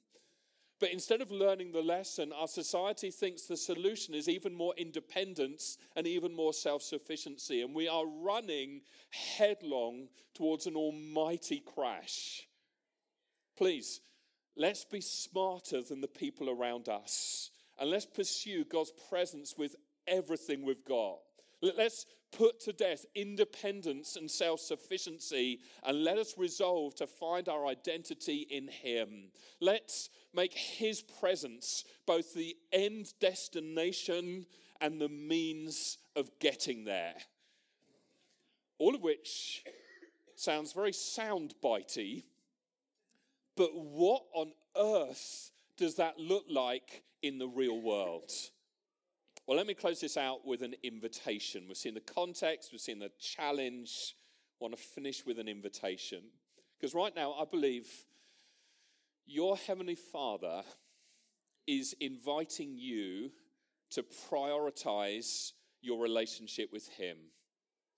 But 0.78 0.92
instead 0.92 1.22
of 1.22 1.30
learning 1.30 1.72
the 1.72 1.80
lesson, 1.80 2.32
our 2.32 2.48
society 2.48 3.10
thinks 3.10 3.42
the 3.42 3.56
solution 3.56 4.14
is 4.14 4.28
even 4.28 4.54
more 4.54 4.74
independence 4.76 5.78
and 5.94 6.06
even 6.06 6.34
more 6.34 6.52
self 6.52 6.82
sufficiency. 6.82 7.62
And 7.62 7.74
we 7.74 7.88
are 7.88 8.06
running 8.06 8.82
headlong 9.10 10.08
towards 10.34 10.66
an 10.66 10.76
almighty 10.76 11.60
crash. 11.60 12.46
Please, 13.56 14.00
let's 14.54 14.84
be 14.84 15.00
smarter 15.00 15.80
than 15.82 16.02
the 16.02 16.08
people 16.08 16.50
around 16.50 16.90
us 16.90 17.50
and 17.78 17.90
let's 17.90 18.06
pursue 18.06 18.64
God's 18.64 18.92
presence 19.08 19.54
with 19.56 19.76
everything 20.06 20.64
we've 20.64 20.84
got. 20.84 21.18
Let's 21.62 22.06
put 22.32 22.60
to 22.60 22.72
death 22.72 23.06
independence 23.14 24.16
and 24.16 24.30
self 24.30 24.60
sufficiency 24.60 25.60
and 25.84 26.04
let 26.04 26.18
us 26.18 26.34
resolve 26.36 26.94
to 26.96 27.06
find 27.06 27.48
our 27.48 27.66
identity 27.66 28.46
in 28.50 28.68
Him. 28.68 29.30
Let's 29.60 30.10
make 30.34 30.52
His 30.52 31.02
presence 31.02 31.84
both 32.06 32.34
the 32.34 32.56
end 32.72 33.12
destination 33.20 34.46
and 34.80 35.00
the 35.00 35.08
means 35.08 35.98
of 36.14 36.30
getting 36.40 36.84
there. 36.84 37.14
All 38.78 38.94
of 38.94 39.02
which 39.02 39.64
sounds 40.34 40.72
very 40.72 40.92
soundbitey, 40.92 42.24
but 43.56 43.70
what 43.74 44.24
on 44.34 44.52
earth 44.76 45.50
does 45.76 45.96
that 45.96 46.18
look 46.18 46.44
like 46.50 47.02
in 47.22 47.38
the 47.38 47.48
real 47.48 47.80
world? 47.80 48.30
Well, 49.46 49.56
let 49.56 49.66
me 49.66 49.74
close 49.74 50.00
this 50.00 50.16
out 50.16 50.46
with 50.46 50.62
an 50.62 50.74
invitation. 50.82 51.64
We've 51.68 51.76
seen 51.76 51.94
the 51.94 52.00
context, 52.00 52.70
we've 52.72 52.80
seen 52.80 52.98
the 52.98 53.12
challenge. 53.20 54.14
I 54.60 54.64
want 54.64 54.76
to 54.76 54.82
finish 54.82 55.24
with 55.24 55.38
an 55.38 55.48
invitation. 55.48 56.22
Because 56.78 56.94
right 56.94 57.14
now, 57.14 57.32
I 57.34 57.44
believe 57.44 57.86
your 59.26 59.56
Heavenly 59.56 59.94
Father 59.94 60.62
is 61.66 61.94
inviting 62.00 62.76
you 62.76 63.30
to 63.90 64.04
prioritize 64.30 65.52
your 65.80 66.02
relationship 66.02 66.72
with 66.72 66.88
Him. 66.88 67.16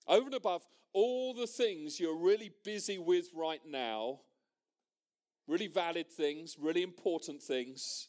Over 0.07 0.27
and 0.27 0.35
above 0.35 0.67
all 0.93 1.35
the 1.35 1.47
things 1.47 2.01
you're 2.01 2.17
really 2.17 2.51
busy 2.65 2.99
with 2.99 3.29
right 3.35 3.61
now, 3.67 4.21
really 5.49 5.67
valid 5.67 6.09
things, 6.11 6.57
really 6.61 6.83
important 6.83 7.43
things, 7.43 8.09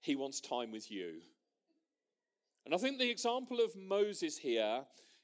he 0.00 0.16
wants 0.16 0.40
time 0.40 0.72
with 0.72 0.90
you. 0.90 1.20
And 2.64 2.74
I 2.74 2.78
think 2.78 2.98
the 2.98 3.10
example 3.10 3.60
of 3.60 3.76
Moses 3.76 4.38
here 4.38 4.82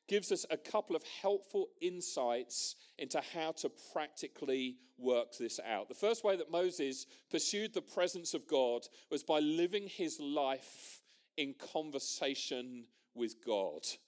gives 0.08 0.32
us 0.32 0.46
a 0.50 0.56
couple 0.56 0.96
of 0.96 1.02
helpful 1.22 1.68
insights 1.80 2.76
into 2.98 3.20
how 3.34 3.52
to 3.52 3.70
practically 3.92 4.76
work 4.96 5.36
this 5.38 5.60
out. 5.66 5.88
The 5.88 5.94
first 5.94 6.24
way 6.24 6.36
that 6.36 6.50
Moses 6.50 7.06
pursued 7.30 7.74
the 7.74 7.82
presence 7.82 8.34
of 8.34 8.48
God 8.48 8.82
was 9.10 9.22
by 9.22 9.38
living 9.38 9.86
his 9.86 10.18
life 10.18 11.00
in 11.36 11.54
conversation 11.72 12.84
with 13.14 13.44
God. 13.44 13.82
It 13.82 13.98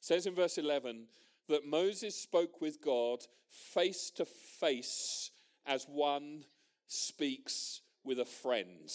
says 0.00 0.26
in 0.26 0.34
verse 0.34 0.58
11 0.58 1.06
that 1.48 1.66
Moses 1.66 2.14
spoke 2.14 2.60
with 2.60 2.80
God 2.80 3.20
face 3.50 4.10
to 4.16 4.24
face 4.24 5.30
as 5.66 5.84
one 5.84 6.44
speaks 6.86 7.80
with 8.04 8.20
a 8.20 8.24
friend. 8.24 8.90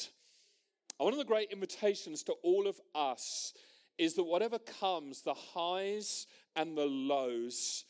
One 0.98 1.14
of 1.14 1.20
the 1.20 1.26
great 1.26 1.52
invitations 1.52 2.24
to 2.24 2.34
all 2.44 2.68
of 2.68 2.80
us 2.94 3.54
is 3.98 4.16
that 4.16 4.24
whatever 4.24 4.60
comes, 4.60 5.22
the 5.22 5.34
highs 5.34 6.28
and 6.56 6.78
the 6.78 6.86
lows, 6.86 7.86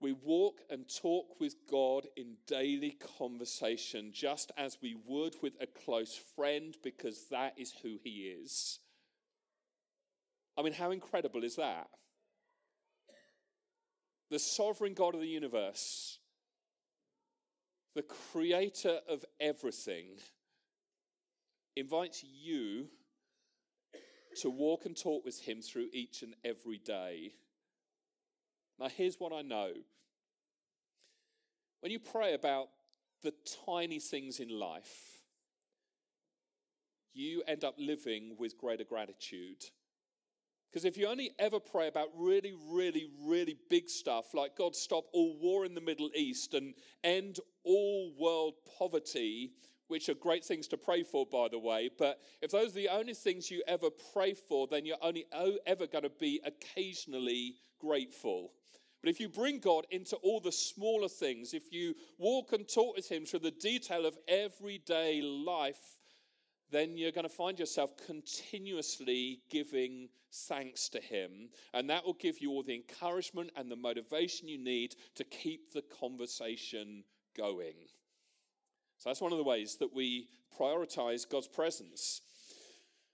we 0.00 0.12
walk 0.12 0.60
and 0.68 0.84
talk 0.88 1.40
with 1.40 1.54
God 1.70 2.06
in 2.16 2.34
daily 2.46 2.96
conversation, 3.18 4.10
just 4.12 4.50
as 4.56 4.78
we 4.82 4.96
would 5.06 5.36
with 5.42 5.54
a 5.60 5.66
close 5.66 6.18
friend, 6.36 6.76
because 6.82 7.26
that 7.30 7.54
is 7.56 7.72
who 7.82 7.98
He 8.02 8.34
is. 8.42 8.78
I 10.58 10.62
mean, 10.62 10.72
how 10.72 10.90
incredible 10.90 11.44
is 11.44 11.56
that? 11.56 11.88
The 14.30 14.38
sovereign 14.38 14.94
God 14.94 15.14
of 15.14 15.20
the 15.20 15.28
universe 15.28 16.18
the 17.94 18.02
creator 18.02 19.00
of 19.08 19.24
everything, 19.40 20.06
invites 21.76 22.24
you 22.24 22.86
to 24.40 24.50
walk 24.50 24.86
and 24.86 24.96
talk 24.96 25.24
with 25.24 25.40
him 25.40 25.60
through 25.60 25.88
each 25.92 26.22
and 26.22 26.34
every 26.44 26.78
day. 26.78 27.32
Now, 28.78 28.88
here's 28.88 29.20
what 29.20 29.32
I 29.32 29.42
know 29.42 29.72
when 31.80 31.90
you 31.90 31.98
pray 31.98 32.34
about 32.34 32.68
the 33.22 33.34
tiny 33.66 33.98
things 33.98 34.40
in 34.40 34.48
life, 34.48 35.18
you 37.12 37.42
end 37.46 37.64
up 37.64 37.74
living 37.78 38.36
with 38.38 38.56
greater 38.56 38.84
gratitude. 38.84 39.64
Because 40.70 40.84
if 40.84 40.96
you 40.96 41.06
only 41.06 41.32
ever 41.38 41.60
pray 41.60 41.88
about 41.88 42.08
really, 42.16 42.54
really, 42.70 43.10
really 43.26 43.56
big 43.68 43.90
stuff, 43.90 44.32
like 44.32 44.56
God 44.56 44.74
stop 44.74 45.04
all 45.12 45.36
war 45.38 45.66
in 45.66 45.74
the 45.74 45.82
Middle 45.82 46.10
East 46.14 46.54
and 46.54 46.74
end 47.04 47.40
all 47.64 48.12
world 48.18 48.54
poverty, 48.78 49.52
which 49.88 50.08
are 50.08 50.14
great 50.14 50.44
things 50.44 50.68
to 50.68 50.76
pray 50.76 51.02
for, 51.02 51.26
by 51.26 51.48
the 51.48 51.58
way, 51.58 51.90
but 51.98 52.20
if 52.40 52.50
those 52.50 52.70
are 52.70 52.80
the 52.80 52.88
only 52.88 53.14
things 53.14 53.50
you 53.50 53.62
ever 53.66 53.88
pray 54.12 54.32
for, 54.34 54.66
then 54.66 54.86
you're 54.86 54.96
only 55.02 55.26
ever 55.66 55.86
going 55.86 56.04
to 56.04 56.10
be 56.18 56.40
occasionally 56.44 57.56
grateful. 57.78 58.52
But 59.02 59.10
if 59.10 59.18
you 59.18 59.28
bring 59.28 59.58
God 59.58 59.86
into 59.90 60.16
all 60.16 60.40
the 60.40 60.52
smaller 60.52 61.08
things, 61.08 61.54
if 61.54 61.72
you 61.72 61.94
walk 62.18 62.52
and 62.52 62.68
talk 62.68 62.96
with 62.96 63.10
Him 63.10 63.26
through 63.26 63.40
the 63.40 63.50
detail 63.50 64.06
of 64.06 64.16
everyday 64.28 65.20
life, 65.20 65.98
then 66.70 66.96
you're 66.96 67.12
going 67.12 67.28
to 67.28 67.34
find 67.34 67.58
yourself 67.58 67.90
continuously 68.06 69.40
giving 69.50 70.08
thanks 70.32 70.88
to 70.90 71.00
Him. 71.00 71.50
And 71.74 71.90
that 71.90 72.04
will 72.06 72.14
give 72.14 72.40
you 72.40 72.50
all 72.50 72.62
the 72.62 72.76
encouragement 72.76 73.50
and 73.56 73.70
the 73.70 73.76
motivation 73.76 74.48
you 74.48 74.58
need 74.58 74.94
to 75.16 75.24
keep 75.24 75.72
the 75.72 75.82
conversation 75.82 77.02
going. 77.36 77.74
So 78.98 79.10
that's 79.10 79.20
one 79.20 79.32
of 79.32 79.38
the 79.38 79.44
ways 79.44 79.76
that 79.80 79.94
we 79.94 80.28
prioritize 80.58 81.28
God's 81.28 81.48
presence. 81.48 82.20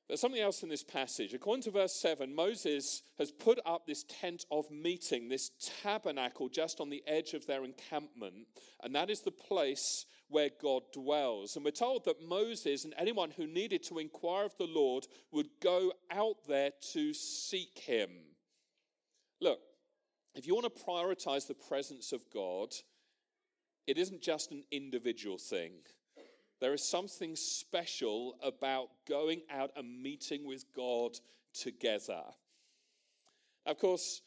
There's 0.09 0.21
something 0.21 0.41
else 0.41 0.63
in 0.63 0.71
this 0.71 0.83
passage. 0.83 1.35
According 1.35 1.65
to 1.65 1.71
verse 1.71 1.95
7, 1.95 2.35
Moses 2.35 3.03
has 3.19 3.31
put 3.31 3.59
up 3.67 3.87
this 3.87 4.05
tent 4.05 4.47
of 4.51 4.71
meeting, 4.71 5.29
this 5.29 5.51
tabernacle 5.83 6.49
just 6.49 6.81
on 6.81 6.89
the 6.89 7.03
edge 7.07 7.35
of 7.35 7.47
their 7.47 7.63
encampment, 7.63 8.47
and 8.83 8.95
that 8.95 9.11
is 9.11 9.21
the 9.21 9.31
place 9.31 10.07
where 10.29 10.49
God 10.63 10.83
dwells. 10.95 11.57
And 11.57 11.65
we're 11.65 11.73
told 11.73 12.07
that 12.07 12.27
Moses 12.27 12.85
and 12.85 12.95
anyone 12.97 13.31
who 13.31 13.47
needed 13.47 13.83
to 13.85 13.99
inquire 13.99 14.47
of 14.47 14.57
the 14.57 14.67
Lord 14.67 15.07
would 15.31 15.49
go 15.63 15.93
out 16.11 16.37
there 16.47 16.71
to 16.93 17.13
seek 17.13 17.79
him. 17.79 18.11
Look, 19.43 19.61
if 20.35 20.47
you 20.47 20.55
want 20.55 20.75
to 20.75 20.85
prioritize 20.85 21.47
the 21.47 21.55
presence 21.55 22.13
of 22.13 22.23
God, 22.33 22.73
it 23.88 23.96
isn't 23.96 24.20
just 24.20 24.53
an 24.53 24.64
individual 24.70 25.38
thing. 25.38 25.72
There 26.61 26.74
is 26.74 26.87
something 26.87 27.35
special 27.37 28.35
about 28.42 28.88
going 29.09 29.40
out 29.51 29.70
and 29.77 30.03
meeting 30.03 30.46
with 30.46 30.66
God 30.77 31.18
together. 31.55 32.22
Of 33.64 33.79
course, 33.79 34.20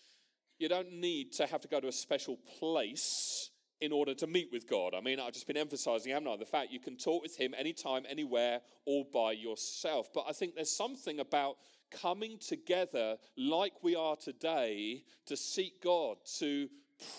you 0.58 0.67
don't 0.67 0.91
need 0.91 1.34
to 1.34 1.45
have 1.45 1.62
to 1.62 1.67
go 1.67 1.80
to 1.80 1.88
a 1.89 1.91
special 1.91 2.38
place 2.58 3.52
in 3.82 3.91
order 3.91 4.15
to 4.15 4.26
meet 4.26 4.50
with 4.52 4.67
God. 4.67 4.95
I 4.95 5.02
mean, 5.02 5.19
I've 5.19 5.34
just 5.34 5.47
been 5.47 5.58
emphasizing, 5.58 6.12
haven't 6.12 6.28
I, 6.28 6.38
the 6.38 6.45
fact 6.45 6.71
you 6.71 6.80
can 6.80 6.97
talk 6.97 7.21
with 7.21 7.38
Him 7.38 7.54
anytime, 7.56 8.04
anywhere, 8.10 8.62
all 8.86 9.08
by 9.13 9.34
yourself. 9.34 10.10
But 10.12 10.26
I 10.28 10.32
think 10.32 10.56
there's 10.56 10.76
something 10.76 11.19
about 11.19 11.58
coming 11.91 12.39
together 12.39 13.17
like 13.38 13.74
we 13.84 13.95
are 13.95 14.15
today 14.15 15.04
to 15.28 15.38
seek 15.38 15.84
God, 15.84 16.17
to 16.39 16.69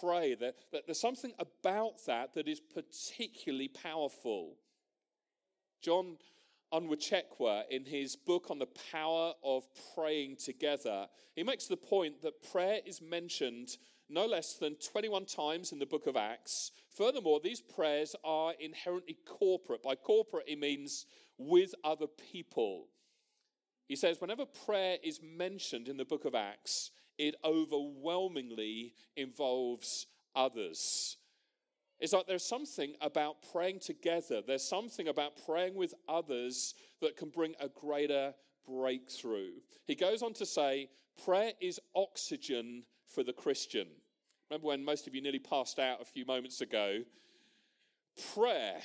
pray. 0.01 0.35
That, 0.35 0.57
that 0.73 0.87
there's 0.87 1.01
something 1.01 1.33
about 1.39 2.05
that 2.07 2.35
that 2.35 2.49
is 2.49 2.61
particularly 2.61 3.69
powerful. 3.69 4.57
John 5.83 6.17
Onwuchekwa, 6.73 7.65
in 7.71 7.85
his 7.85 8.17
book 8.17 8.47
on 8.51 8.59
the 8.59 8.69
power 8.91 9.35
of 9.45 9.65
praying 9.95 10.37
together, 10.37 11.07
he 11.35 11.43
makes 11.43 11.67
the 11.67 11.77
point 11.77 12.23
that 12.23 12.51
prayer 12.51 12.81
is 12.87 13.03
mentioned 13.03 13.77
no 14.09 14.27
less 14.27 14.55
than 14.55 14.77
21 14.77 15.25
times 15.27 15.73
in 15.73 15.79
the 15.79 15.87
book 15.87 16.07
of 16.07 16.17
Acts. 16.17 16.73
Furthermore, 16.97 17.41
these 17.43 17.61
prayers 17.61 18.15
are 18.25 18.53
inherently 18.61 19.17
corporate. 19.27 19.83
By 19.83 19.95
corporate, 19.95 20.49
he 20.49 20.57
means 20.57 21.07
with 21.39 21.75
other 21.83 22.07
people. 22.07 22.89
He 23.89 23.97
says, 23.97 24.21
whenever 24.21 24.45
prayer 24.47 24.97
is 25.03 25.21
mentioned 25.23 25.89
in 25.89 25.97
the 25.97 26.05
book 26.05 26.25
of 26.25 26.35
Acts, 26.35 26.91
it 27.19 27.35
overwhelmingly 27.45 28.95
involves 29.17 30.07
others. 30.35 31.17
It's 32.01 32.13
like 32.13 32.27
there's 32.27 32.45
something 32.45 32.95
about 33.01 33.37
praying 33.53 33.79
together, 33.79 34.43
there's 34.45 34.69
something 34.69 35.09
about 35.09 35.33
praying 35.47 35.77
with 35.77 35.95
others 36.09 36.75
that 37.01 37.17
can 37.17 37.29
bring 37.29 37.55
a 37.61 37.69
greater 37.69 38.35
breakthrough. 38.67 39.53
He 39.87 39.95
goes 39.95 40.23
on 40.23 40.33
to 40.35 40.47
say, 40.47 40.89
prayer 41.25 41.53
is 41.61 41.79
oxygen 41.95 42.85
for 43.07 43.23
the 43.23 43.33
Christian. 43.33 43.87
Remember 44.51 44.69
when 44.69 44.85
most 44.85 45.07
of 45.07 45.15
you 45.15 45.23
nearly 45.23 45.39
passed 45.39 45.79
out 45.79 46.03
a 46.03 46.05
few 46.05 46.27
moments 46.27 46.61
ago? 46.61 47.03
Prayer 48.35 48.81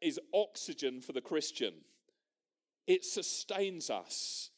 is 0.00 0.18
oxygen 0.32 1.00
for 1.00 1.12
the 1.12 1.20
Christian, 1.20 1.74
it 2.86 3.04
sustains 3.04 3.90
us. 3.90 4.50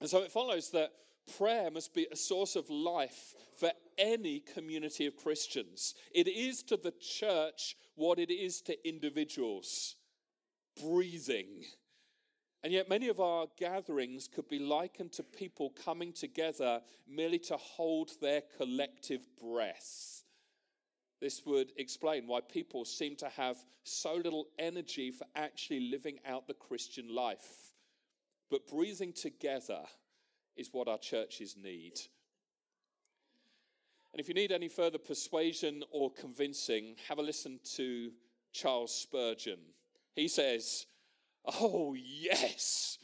And 0.00 0.10
so 0.10 0.18
it 0.18 0.32
follows 0.32 0.70
that 0.70 0.92
prayer 1.38 1.70
must 1.70 1.94
be 1.94 2.06
a 2.10 2.16
source 2.16 2.56
of 2.56 2.70
life 2.70 3.34
for 3.56 3.70
any 3.98 4.40
community 4.40 5.06
of 5.06 5.16
Christians. 5.16 5.94
It 6.14 6.28
is 6.28 6.62
to 6.64 6.76
the 6.76 6.92
church 6.92 7.76
what 7.94 8.18
it 8.18 8.30
is 8.30 8.60
to 8.62 8.88
individuals 8.88 9.96
breathing. 10.82 11.64
And 12.62 12.72
yet, 12.72 12.88
many 12.88 13.08
of 13.08 13.20
our 13.20 13.46
gatherings 13.58 14.26
could 14.26 14.48
be 14.48 14.58
likened 14.58 15.12
to 15.12 15.22
people 15.22 15.74
coming 15.84 16.12
together 16.12 16.80
merely 17.06 17.38
to 17.40 17.56
hold 17.56 18.12
their 18.20 18.42
collective 18.56 19.20
breath. 19.38 20.24
This 21.20 21.44
would 21.44 21.72
explain 21.76 22.26
why 22.26 22.40
people 22.40 22.84
seem 22.84 23.16
to 23.16 23.28
have 23.28 23.58
so 23.84 24.14
little 24.14 24.46
energy 24.58 25.10
for 25.10 25.26
actually 25.36 25.90
living 25.90 26.18
out 26.26 26.46
the 26.46 26.54
Christian 26.54 27.14
life. 27.14 27.72
But 28.50 28.66
breathing 28.66 29.12
together 29.12 29.82
is 30.56 30.70
what 30.72 30.88
our 30.88 30.98
churches 30.98 31.56
need. 31.62 32.00
And 34.12 34.20
if 34.20 34.28
you 34.28 34.34
need 34.34 34.52
any 34.52 34.68
further 34.68 34.98
persuasion 34.98 35.82
or 35.90 36.10
convincing, 36.12 36.94
have 37.08 37.18
a 37.18 37.22
listen 37.22 37.58
to 37.76 38.12
Charles 38.52 38.94
Spurgeon. 38.94 39.58
He 40.14 40.28
says, 40.28 40.86
Oh, 41.44 41.94
yes, 41.94 42.98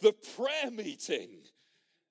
the 0.00 0.12
prayer 0.12 0.70
meeting. 0.70 1.30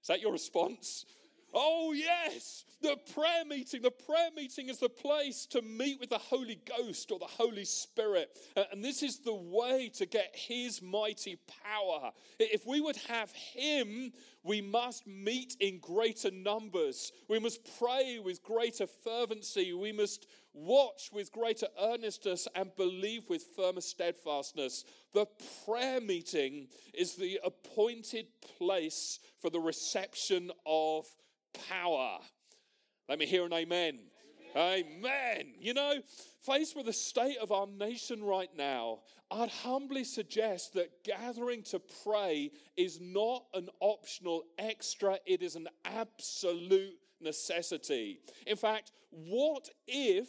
Is 0.02 0.08
that 0.08 0.22
your 0.22 0.32
response? 0.32 1.06
Oh, 1.54 1.94
yes, 1.94 2.64
the 2.82 2.98
prayer 3.14 3.44
meeting. 3.46 3.82
The 3.82 3.92
prayer 3.92 4.30
meeting 4.36 4.70
is 4.70 4.80
the 4.80 4.90
place 4.90 5.46
to 5.48 5.62
meet 5.62 6.00
with 6.00 6.10
the 6.10 6.18
Holy 6.18 6.60
Ghost 6.78 7.12
or 7.12 7.20
the 7.20 7.26
Holy 7.26 7.66
Spirit. 7.66 8.30
Uh, 8.56 8.64
and 8.72 8.84
this 8.84 9.04
is 9.04 9.20
the 9.20 9.36
way 9.36 9.92
to 9.96 10.06
get 10.06 10.34
His 10.34 10.82
mighty 10.82 11.38
power. 11.64 12.12
If 12.40 12.66
we 12.66 12.80
would 12.80 12.98
have 13.08 13.32
Him, 13.32 14.14
we 14.44 14.62
must 14.62 15.06
meet 15.06 15.56
in 15.60 15.80
greater 15.80 16.32
numbers. 16.32 17.12
We 17.28 17.40
must 17.40 17.60
pray 17.78 18.20
with 18.24 18.44
greater 18.44 18.88
fervency. 18.88 19.74
We 19.74 19.92
must 19.92 20.28
watch 20.54 21.10
with 21.14 21.32
greater 21.32 21.68
earnestness 21.80 22.48
and 22.56 22.76
believe 22.76 23.30
with 23.30 23.44
firmer 23.56 23.82
steadfastness. 23.82 24.86
The 25.14 25.28
prayer 25.66 26.02
meeting 26.02 26.68
is 26.94 27.16
the 27.16 27.40
appointed 27.44 28.28
place 28.58 29.20
for 29.42 29.50
the 29.50 29.60
reception 29.60 30.52
of 30.66 31.06
power. 31.70 32.20
Let 33.10 33.20
me 33.20 33.26
hear 33.26 33.46
an 33.46 33.54
amen. 33.54 34.00
Amen. 34.56 34.86
amen. 34.98 35.54
You 35.60 35.74
know, 35.74 35.96
faced 36.46 36.76
with 36.76 36.86
the 36.86 36.94
state 36.94 37.38
of 37.42 37.52
our 37.52 37.68
nation 37.68 38.24
right 38.24 38.50
now, 38.56 39.00
I'd 39.30 39.50
humbly 39.50 40.04
suggest 40.04 40.74
that 40.74 41.04
gathering 41.04 41.64
to 41.64 41.82
pray 42.04 42.52
is 42.76 43.00
not 43.00 43.46
an 43.54 43.70
optional 43.80 44.44
extra, 44.58 45.18
it 45.26 45.42
is 45.42 45.56
an 45.56 45.68
absolute 45.86 46.98
necessity. 47.22 48.20
In 48.46 48.58
fact, 48.58 48.92
what 49.10 49.70
if 49.88 50.28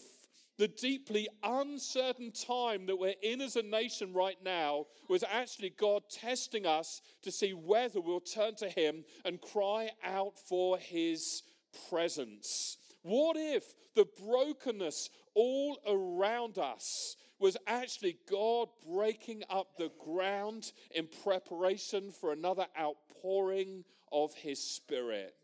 the 0.58 0.68
deeply 0.68 1.28
uncertain 1.42 2.30
time 2.30 2.86
that 2.86 2.98
we're 2.98 3.14
in 3.22 3.40
as 3.40 3.56
a 3.56 3.62
nation 3.62 4.12
right 4.12 4.36
now 4.44 4.86
was 5.08 5.24
actually 5.24 5.70
God 5.70 6.02
testing 6.10 6.66
us 6.66 7.00
to 7.22 7.30
see 7.32 7.52
whether 7.52 8.00
we'll 8.00 8.20
turn 8.20 8.54
to 8.56 8.68
Him 8.68 9.04
and 9.24 9.40
cry 9.40 9.90
out 10.04 10.38
for 10.38 10.78
His 10.78 11.42
presence. 11.88 12.76
What 13.02 13.36
if 13.36 13.64
the 13.94 14.06
brokenness 14.24 15.10
all 15.34 15.78
around 15.86 16.58
us 16.58 17.16
was 17.40 17.56
actually 17.66 18.18
God 18.30 18.68
breaking 18.86 19.42
up 19.50 19.76
the 19.76 19.90
ground 19.98 20.72
in 20.94 21.08
preparation 21.24 22.12
for 22.12 22.32
another 22.32 22.66
outpouring 22.78 23.84
of 24.12 24.34
His 24.34 24.62
Spirit? 24.62 25.34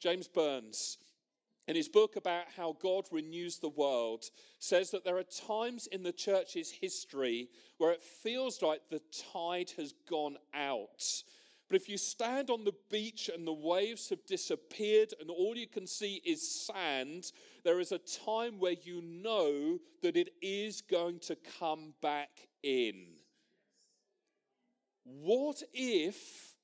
James 0.00 0.28
Burns 0.28 0.98
in 1.68 1.76
his 1.76 1.88
book 1.88 2.16
about 2.16 2.44
how 2.56 2.76
God 2.80 3.04
renews 3.12 3.58
the 3.58 3.68
world, 3.68 4.24
says 4.58 4.90
that 4.90 5.04
there 5.04 5.18
are 5.18 5.46
times 5.46 5.86
in 5.88 6.02
the 6.02 6.12
church's 6.12 6.70
history 6.70 7.50
where 7.76 7.92
it 7.92 8.02
feels 8.02 8.62
like 8.62 8.80
the 8.88 9.02
tide 9.34 9.70
has 9.76 9.92
gone 10.08 10.38
out. 10.54 11.22
But 11.68 11.76
if 11.76 11.86
you 11.86 11.98
stand 11.98 12.48
on 12.48 12.64
the 12.64 12.74
beach 12.90 13.28
and 13.32 13.46
the 13.46 13.52
waves 13.52 14.08
have 14.08 14.24
disappeared 14.24 15.12
and 15.20 15.28
all 15.28 15.54
you 15.54 15.66
can 15.66 15.86
see 15.86 16.22
is 16.24 16.66
sand, 16.66 17.32
there 17.64 17.80
is 17.80 17.92
a 17.92 17.98
time 17.98 18.58
where 18.58 18.76
you 18.82 19.02
know 19.02 19.78
that 20.02 20.16
it 20.16 20.30
is 20.40 20.80
going 20.80 21.18
to 21.20 21.36
come 21.58 21.92
back 22.00 22.30
in. 22.62 23.08
What 25.04 25.62
if 25.74 26.54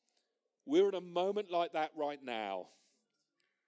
we're 0.64 0.88
in 0.88 0.94
a 0.94 1.00
moment 1.02 1.50
like 1.50 1.74
that 1.74 1.90
right 1.94 2.24
now? 2.24 2.68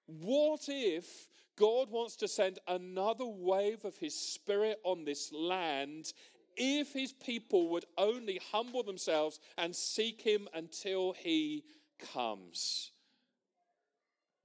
What 0.07 0.69
if 0.69 1.29
God 1.57 1.91
wants 1.91 2.17
to 2.17 2.29
send 2.29 2.59
another 2.69 3.25
wave 3.25 3.85
of 3.85 3.97
His 3.97 4.15
Spirit 4.15 4.79
on 4.85 5.05
this 5.05 5.33
land 5.33 6.13
if 6.57 6.93
His 6.93 7.13
people 7.13 7.69
would 7.71 7.87
only 7.99 8.41
humble 8.53 8.83
themselves 8.83 9.41
and 9.59 9.75
seek 9.75 10.23
Him 10.23 10.49
until 10.55 11.13
He 11.13 11.65
comes? 12.13 12.93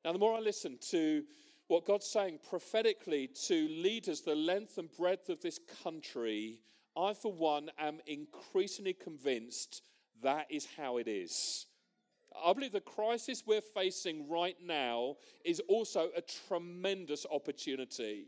Now, 0.03 0.14
the 0.14 0.20
more 0.20 0.36
I 0.36 0.39
listen 0.39 0.80
to 0.89 1.24
what 1.68 1.86
God's 1.86 2.07
saying 2.07 2.39
prophetically 2.49 3.30
to 3.45 3.68
leaders 3.70 4.22
the 4.22 4.36
length 4.36 4.78
and 4.78 4.89
breadth 4.91 5.30
of 5.30 5.41
this 5.41 5.59
country, 5.84 6.59
I, 6.97 7.14
for 7.14 7.32
one, 7.32 7.70
am 7.78 7.99
increasingly 8.07 8.93
convinced 8.93 9.84
that 10.24 10.47
is 10.49 10.68
how 10.78 10.97
it 10.97 11.07
is. 11.07 11.68
I 12.46 12.54
believe 12.54 12.72
the 12.72 12.82
crisis 12.82 13.44
we're 13.46 13.62
facing 13.62 14.30
right 14.30 14.56
now 14.64 15.18
is 15.44 15.62
also 15.68 16.10
a 16.16 16.22
tremendous 16.22 17.26
opportunity. 17.32 18.28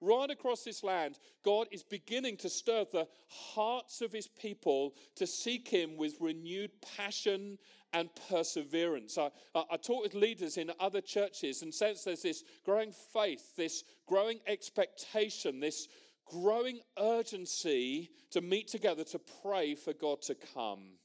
Right 0.00 0.30
across 0.30 0.62
this 0.62 0.82
land, 0.82 1.18
God 1.42 1.68
is 1.70 1.82
beginning 1.82 2.36
to 2.38 2.50
stir 2.50 2.84
the 2.92 3.08
hearts 3.28 4.02
of 4.02 4.12
his 4.12 4.28
people 4.28 4.94
to 5.14 5.26
seek 5.26 5.68
him 5.68 5.96
with 5.96 6.20
renewed 6.20 6.70
passion 6.96 7.58
and 7.94 8.10
perseverance. 8.28 9.16
I, 9.16 9.30
I, 9.54 9.76
talk 9.78 10.02
with 10.02 10.14
leaders 10.14 10.58
in 10.58 10.70
other 10.80 11.00
churches 11.00 11.62
and 11.62 11.72
sense 11.72 12.04
there's 12.04 12.22
this 12.22 12.44
growing 12.64 12.92
faith, 12.92 13.56
this 13.56 13.84
growing 14.06 14.40
expectation, 14.46 15.60
this 15.60 15.88
growing 16.26 16.80
urgency 16.98 18.10
to 18.32 18.42
meet 18.42 18.68
together 18.68 19.04
to 19.04 19.20
pray 19.42 19.74
for 19.74 19.94
God 19.94 20.20
to 20.22 20.34
come. 20.34 20.98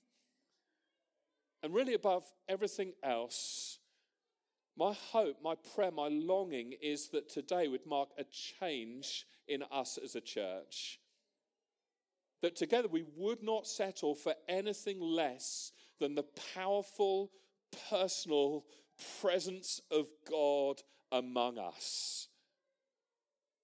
And 1.64 1.74
really, 1.74 1.94
above 1.94 2.24
everything 2.50 2.94
else, 3.04 3.80
my 4.78 4.94
hope, 4.94 5.38
my 5.44 5.56
prayer, 5.76 5.92
my 5.92 6.08
longing 6.08 6.74
is 6.82 7.10
that 7.10 7.30
today 7.30 7.68
would 7.68 7.86
mark 7.86 8.10
a 8.18 8.24
change 8.24 9.26
in 9.48 9.64
us 9.72 10.00
as 10.04 10.16
a 10.16 10.22
church. 10.22 11.00
That 12.42 12.56
together 12.56 12.88
we 12.88 13.06
would 13.16 13.44
not 13.44 13.68
settle 13.68 14.16
for 14.16 14.34
anything 14.50 15.00
less 15.00 15.72
than 16.00 16.16
the 16.16 16.26
powerful, 16.56 17.32
personal 17.90 18.66
presence 19.22 19.82
of 19.92 20.08
God 20.30 20.82
among 21.12 21.60
us. 21.60 22.28